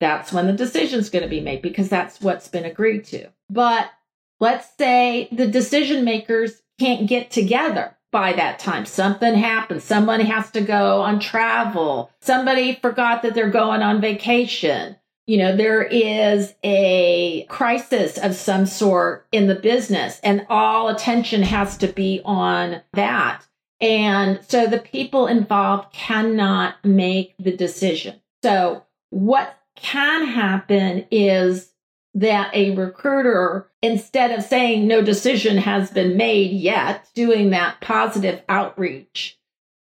that's 0.00 0.32
when 0.32 0.46
the 0.46 0.52
decision 0.52 1.00
is 1.00 1.10
going 1.10 1.24
to 1.24 1.28
be 1.28 1.40
made 1.40 1.62
because 1.62 1.88
that's 1.88 2.20
what's 2.20 2.48
been 2.48 2.64
agreed 2.64 3.04
to. 3.06 3.28
But 3.50 3.90
let's 4.38 4.68
say 4.78 5.28
the 5.32 5.48
decision 5.48 6.04
makers 6.04 6.62
can't 6.78 7.08
get 7.08 7.30
together 7.30 7.96
by 8.12 8.32
that 8.34 8.58
time. 8.58 8.86
Something 8.86 9.34
happens. 9.34 9.84
Somebody 9.84 10.24
has 10.24 10.50
to 10.52 10.60
go 10.60 11.00
on 11.00 11.18
travel. 11.18 12.10
Somebody 12.20 12.76
forgot 12.76 13.22
that 13.22 13.34
they're 13.34 13.50
going 13.50 13.82
on 13.82 14.00
vacation. 14.00 14.96
You 15.28 15.36
know, 15.36 15.54
there 15.54 15.82
is 15.82 16.54
a 16.64 17.44
crisis 17.50 18.16
of 18.16 18.34
some 18.34 18.64
sort 18.64 19.26
in 19.30 19.46
the 19.46 19.54
business, 19.54 20.18
and 20.24 20.46
all 20.48 20.88
attention 20.88 21.42
has 21.42 21.76
to 21.78 21.86
be 21.86 22.22
on 22.24 22.80
that. 22.94 23.44
And 23.78 24.40
so 24.48 24.66
the 24.66 24.78
people 24.78 25.26
involved 25.26 25.92
cannot 25.92 26.82
make 26.82 27.34
the 27.38 27.54
decision. 27.54 28.22
So, 28.42 28.84
what 29.10 29.54
can 29.76 30.26
happen 30.26 31.06
is 31.10 31.72
that 32.14 32.50
a 32.54 32.74
recruiter, 32.74 33.70
instead 33.82 34.30
of 34.30 34.42
saying 34.42 34.88
no 34.88 35.02
decision 35.02 35.58
has 35.58 35.90
been 35.90 36.16
made 36.16 36.52
yet, 36.52 37.06
doing 37.14 37.50
that 37.50 37.82
positive 37.82 38.40
outreach, 38.48 39.38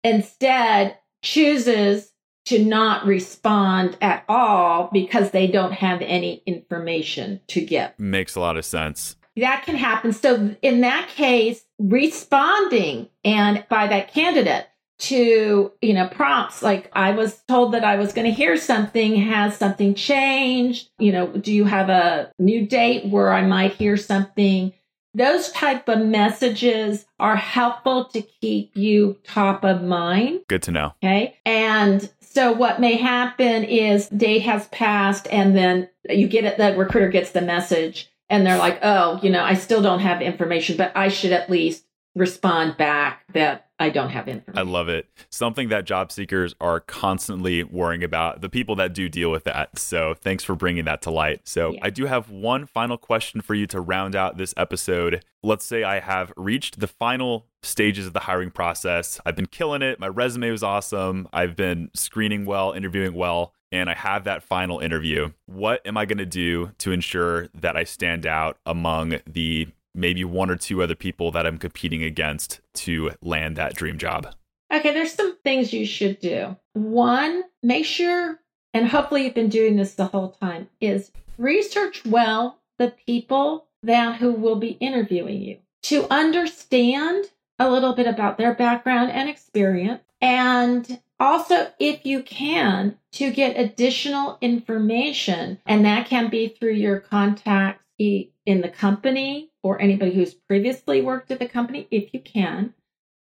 instead 0.03 0.97
chooses 1.21 2.11
to 2.47 2.63
not 2.63 3.05
respond 3.05 3.97
at 4.01 4.23
all 4.29 4.89
because 4.93 5.31
they 5.31 5.47
don't 5.47 5.73
have 5.73 6.01
any 6.01 6.41
information 6.45 7.41
to 7.47 7.61
give. 7.61 7.91
Makes 7.99 8.35
a 8.35 8.39
lot 8.39 8.57
of 8.57 8.65
sense. 8.65 9.17
That 9.35 9.63
can 9.65 9.75
happen. 9.75 10.13
So, 10.13 10.55
in 10.61 10.81
that 10.81 11.09
case, 11.09 11.63
responding 11.77 13.09
and 13.23 13.65
by 13.69 13.87
that 13.87 14.11
candidate 14.11 14.65
to 14.99 15.71
you 15.79 15.93
know 15.93 16.07
prompts 16.07 16.63
like 16.63 16.89
i 16.93 17.11
was 17.11 17.39
told 17.47 17.73
that 17.75 17.83
i 17.83 17.97
was 17.97 18.13
going 18.13 18.25
to 18.25 18.33
hear 18.33 18.57
something 18.57 19.15
has 19.15 19.55
something 19.55 19.93
changed 19.93 20.89
you 20.97 21.11
know 21.11 21.27
do 21.27 21.53
you 21.53 21.65
have 21.65 21.89
a 21.89 22.31
new 22.39 22.65
date 22.65 23.05
where 23.11 23.31
i 23.31 23.45
might 23.45 23.73
hear 23.73 23.95
something 23.95 24.73
those 25.13 25.51
type 25.51 25.87
of 25.87 25.99
messages 25.99 27.05
are 27.19 27.35
helpful 27.35 28.05
to 28.05 28.23
keep 28.41 28.75
you 28.75 29.15
top 29.23 29.63
of 29.63 29.83
mind 29.83 30.39
good 30.47 30.63
to 30.63 30.71
know 30.71 30.91
okay 31.03 31.37
and 31.45 32.11
so 32.37 32.51
what 32.51 32.79
may 32.79 32.97
happen 32.97 33.63
is 33.63 34.07
date 34.09 34.43
has 34.43 34.67
passed 34.67 35.27
and 35.31 35.57
then 35.57 35.89
you 36.07 36.27
get 36.27 36.45
it 36.45 36.59
the 36.59 36.77
recruiter 36.77 37.07
gets 37.07 37.31
the 37.31 37.41
message 37.41 38.11
and 38.29 38.45
they're 38.45 38.59
like 38.59 38.77
oh 38.83 39.19
you 39.23 39.31
know 39.31 39.43
i 39.43 39.55
still 39.55 39.81
don't 39.81 40.01
have 40.01 40.21
information 40.21 40.77
but 40.77 40.91
i 40.95 41.07
should 41.07 41.31
at 41.31 41.49
least 41.49 41.83
respond 42.13 42.77
back 42.77 43.23
that 43.33 43.66
I 43.79 43.89
don't 43.89 44.09
have 44.09 44.27
information. 44.27 44.57
I 44.57 44.63
love 44.63 44.89
it. 44.89 45.07
Something 45.29 45.69
that 45.69 45.85
job 45.85 46.11
seekers 46.11 46.55
are 46.59 46.79
constantly 46.79 47.63
worrying 47.63 48.03
about, 48.03 48.41
the 48.41 48.49
people 48.49 48.75
that 48.77 48.93
do 48.93 49.07
deal 49.07 49.29
with 49.29 49.43
that. 49.43 49.77
So 49.77 50.15
thanks 50.15 50.43
for 50.43 50.55
bringing 50.55 50.85
that 50.85 51.01
to 51.03 51.11
light. 51.11 51.47
So 51.47 51.73
yeah. 51.73 51.79
I 51.83 51.89
do 51.89 52.05
have 52.05 52.29
one 52.29 52.65
final 52.65 52.97
question 52.97 53.41
for 53.41 53.53
you 53.53 53.67
to 53.67 53.79
round 53.79 54.15
out 54.15 54.37
this 54.37 54.53
episode. 54.57 55.23
Let's 55.43 55.65
say 55.65 55.83
I 55.83 55.99
have 55.99 56.33
reached 56.35 56.79
the 56.79 56.87
final 56.87 57.45
stages 57.61 58.07
of 58.07 58.13
the 58.13 58.21
hiring 58.21 58.49
process. 58.49 59.19
I've 59.25 59.35
been 59.35 59.45
killing 59.45 59.83
it. 59.83 59.99
My 59.99 60.07
resume 60.07 60.49
was 60.49 60.63
awesome. 60.63 61.27
I've 61.31 61.55
been 61.55 61.91
screening 61.93 62.45
well, 62.45 62.71
interviewing 62.71 63.13
well 63.13 63.53
and 63.71 63.89
I 63.89 63.95
have 63.95 64.23
that 64.23 64.43
final 64.43 64.79
interview, 64.79 65.31
what 65.45 65.85
am 65.85 65.97
I 65.97 66.05
going 66.05 66.19
to 66.19 66.25
do 66.25 66.71
to 66.79 66.91
ensure 66.91 67.47
that 67.53 67.75
I 67.75 67.83
stand 67.83 68.25
out 68.25 68.57
among 68.65 69.19
the 69.25 69.67
maybe 69.97 70.23
one 70.23 70.49
or 70.49 70.55
two 70.55 70.81
other 70.81 70.95
people 70.95 71.31
that 71.31 71.45
I'm 71.45 71.57
competing 71.57 72.03
against 72.03 72.61
to 72.75 73.11
land 73.21 73.57
that 73.57 73.75
dream 73.75 73.97
job? 73.97 74.33
Okay, 74.73 74.93
there's 74.93 75.13
some 75.13 75.37
things 75.43 75.73
you 75.73 75.85
should 75.85 76.19
do. 76.19 76.55
One, 76.73 77.43
make 77.63 77.85
sure, 77.85 78.39
and 78.73 78.87
hopefully 78.87 79.25
you've 79.25 79.33
been 79.33 79.49
doing 79.49 79.75
this 79.75 79.95
the 79.95 80.05
whole 80.05 80.31
time, 80.31 80.69
is 80.79 81.11
research 81.37 82.05
well 82.05 82.59
the 82.77 82.93
people 83.05 83.67
that 83.83 84.17
who 84.17 84.31
will 84.31 84.55
be 84.55 84.71
interviewing 84.79 85.41
you 85.41 85.57
to 85.83 86.07
understand 86.11 87.25
a 87.59 87.69
little 87.69 87.93
bit 87.93 88.07
about 88.07 88.37
their 88.37 88.53
background 88.53 89.11
and 89.11 89.29
experience 89.29 90.01
and 90.21 90.99
also 91.19 91.71
if 91.79 92.05
you 92.05 92.21
can 92.21 92.97
to 93.11 93.31
get 93.31 93.57
additional 93.57 94.37
information 94.41 95.59
and 95.65 95.85
that 95.85 96.07
can 96.07 96.29
be 96.29 96.47
through 96.47 96.73
your 96.73 96.99
contacts 96.99 97.83
in 97.99 98.61
the 98.61 98.69
company 98.69 99.49
or 99.67 99.81
anybody 99.81 100.13
who's 100.13 100.33
previously 100.33 101.01
worked 101.01 101.29
at 101.29 101.39
the 101.39 101.47
company, 101.47 101.87
if 101.91 102.13
you 102.13 102.21
can, 102.21 102.73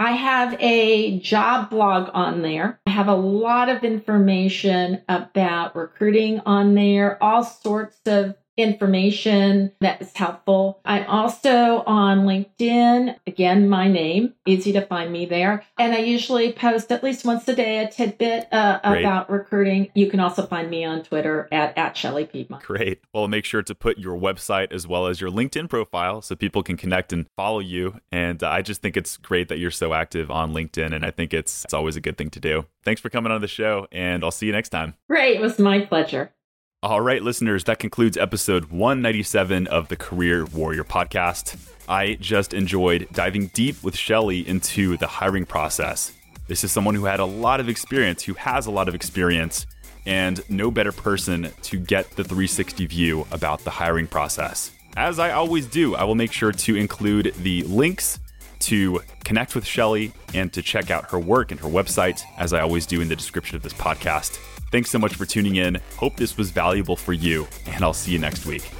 I 0.00 0.12
have 0.12 0.54
a 0.60 1.18
job 1.18 1.70
blog 1.70 2.10
on 2.14 2.42
there. 2.42 2.80
I 2.86 2.90
have 2.90 3.08
a 3.08 3.14
lot 3.14 3.68
of 3.68 3.82
information 3.82 5.02
about 5.08 5.74
recruiting 5.74 6.40
on 6.46 6.74
there, 6.74 7.22
all 7.22 7.42
sorts 7.42 7.98
of 8.06 8.36
information 8.58 9.72
that 9.80 10.02
is 10.02 10.14
helpful. 10.14 10.80
I'm 10.84 11.06
also 11.06 11.82
on 11.86 12.26
LinkedIn. 12.26 13.16
Again, 13.26 13.68
my 13.68 13.88
name, 13.88 14.34
easy 14.46 14.72
to 14.72 14.82
find 14.82 15.12
me 15.12 15.24
there. 15.24 15.64
And 15.78 15.94
I 15.94 15.98
usually 15.98 16.52
post 16.52 16.92
at 16.92 17.02
least 17.02 17.24
once 17.24 17.46
a 17.48 17.54
day 17.54 17.78
a 17.78 17.88
tidbit 17.88 18.52
uh, 18.52 18.80
about 18.82 19.30
recruiting. 19.30 19.90
You 19.94 20.10
can 20.10 20.20
also 20.20 20.44
find 20.44 20.68
me 20.68 20.84
on 20.84 21.02
Twitter 21.02 21.48
at, 21.52 21.78
at 21.78 21.96
Shelly 21.96 22.26
Piedmont. 22.26 22.64
Great. 22.64 23.00
Well, 23.14 23.28
make 23.28 23.44
sure 23.44 23.62
to 23.62 23.74
put 23.74 23.98
your 23.98 24.18
website 24.18 24.72
as 24.72 24.86
well 24.86 25.06
as 25.06 25.20
your 25.20 25.30
LinkedIn 25.30 25.68
profile 25.68 26.20
so 26.20 26.34
people 26.34 26.62
can 26.62 26.76
connect 26.76 27.12
and 27.12 27.26
follow 27.36 27.60
you. 27.60 28.00
And 28.10 28.42
uh, 28.42 28.50
I 28.50 28.62
just 28.62 28.82
think 28.82 28.96
it's 28.96 29.16
great 29.16 29.48
that 29.48 29.58
you're 29.58 29.70
so 29.70 29.94
active 29.94 30.30
on 30.30 30.52
LinkedIn. 30.52 30.92
And 30.92 31.04
I 31.04 31.12
think 31.12 31.32
it's, 31.32 31.64
it's 31.64 31.74
always 31.74 31.96
a 31.96 32.00
good 32.00 32.18
thing 32.18 32.30
to 32.30 32.40
do. 32.40 32.66
Thanks 32.82 33.00
for 33.00 33.10
coming 33.10 33.30
on 33.30 33.40
the 33.42 33.48
show, 33.48 33.86
and 33.92 34.24
I'll 34.24 34.30
see 34.30 34.46
you 34.46 34.52
next 34.52 34.70
time. 34.70 34.94
Great. 35.08 35.36
It 35.36 35.42
was 35.42 35.58
my 35.58 35.84
pleasure. 35.84 36.32
All 36.80 37.00
right, 37.00 37.20
listeners, 37.20 37.64
that 37.64 37.80
concludes 37.80 38.16
episode 38.16 38.66
197 38.66 39.66
of 39.66 39.88
the 39.88 39.96
Career 39.96 40.44
Warrior 40.44 40.84
podcast. 40.84 41.56
I 41.88 42.14
just 42.20 42.54
enjoyed 42.54 43.08
diving 43.12 43.48
deep 43.48 43.82
with 43.82 43.96
Shelly 43.96 44.48
into 44.48 44.96
the 44.96 45.08
hiring 45.08 45.44
process. 45.44 46.12
This 46.46 46.62
is 46.62 46.70
someone 46.70 46.94
who 46.94 47.06
had 47.06 47.18
a 47.18 47.24
lot 47.24 47.58
of 47.58 47.68
experience, 47.68 48.22
who 48.22 48.34
has 48.34 48.66
a 48.66 48.70
lot 48.70 48.86
of 48.86 48.94
experience, 48.94 49.66
and 50.06 50.48
no 50.48 50.70
better 50.70 50.92
person 50.92 51.50
to 51.62 51.80
get 51.80 52.10
the 52.10 52.22
360 52.22 52.86
view 52.86 53.26
about 53.32 53.64
the 53.64 53.70
hiring 53.70 54.06
process. 54.06 54.70
As 54.96 55.18
I 55.18 55.32
always 55.32 55.66
do, 55.66 55.96
I 55.96 56.04
will 56.04 56.14
make 56.14 56.30
sure 56.30 56.52
to 56.52 56.76
include 56.76 57.34
the 57.38 57.64
links 57.64 58.20
to 58.60 59.00
connect 59.24 59.56
with 59.56 59.66
Shelly 59.66 60.12
and 60.32 60.52
to 60.52 60.62
check 60.62 60.92
out 60.92 61.10
her 61.10 61.18
work 61.18 61.50
and 61.50 61.58
her 61.58 61.68
website, 61.68 62.22
as 62.36 62.52
I 62.52 62.60
always 62.60 62.86
do 62.86 63.00
in 63.00 63.08
the 63.08 63.16
description 63.16 63.56
of 63.56 63.64
this 63.64 63.74
podcast. 63.74 64.38
Thanks 64.70 64.90
so 64.90 64.98
much 64.98 65.14
for 65.14 65.24
tuning 65.24 65.56
in. 65.56 65.78
Hope 65.96 66.16
this 66.16 66.36
was 66.36 66.50
valuable 66.50 66.96
for 66.96 67.12
you, 67.12 67.48
and 67.66 67.82
I'll 67.82 67.94
see 67.94 68.12
you 68.12 68.18
next 68.18 68.44
week. 68.44 68.70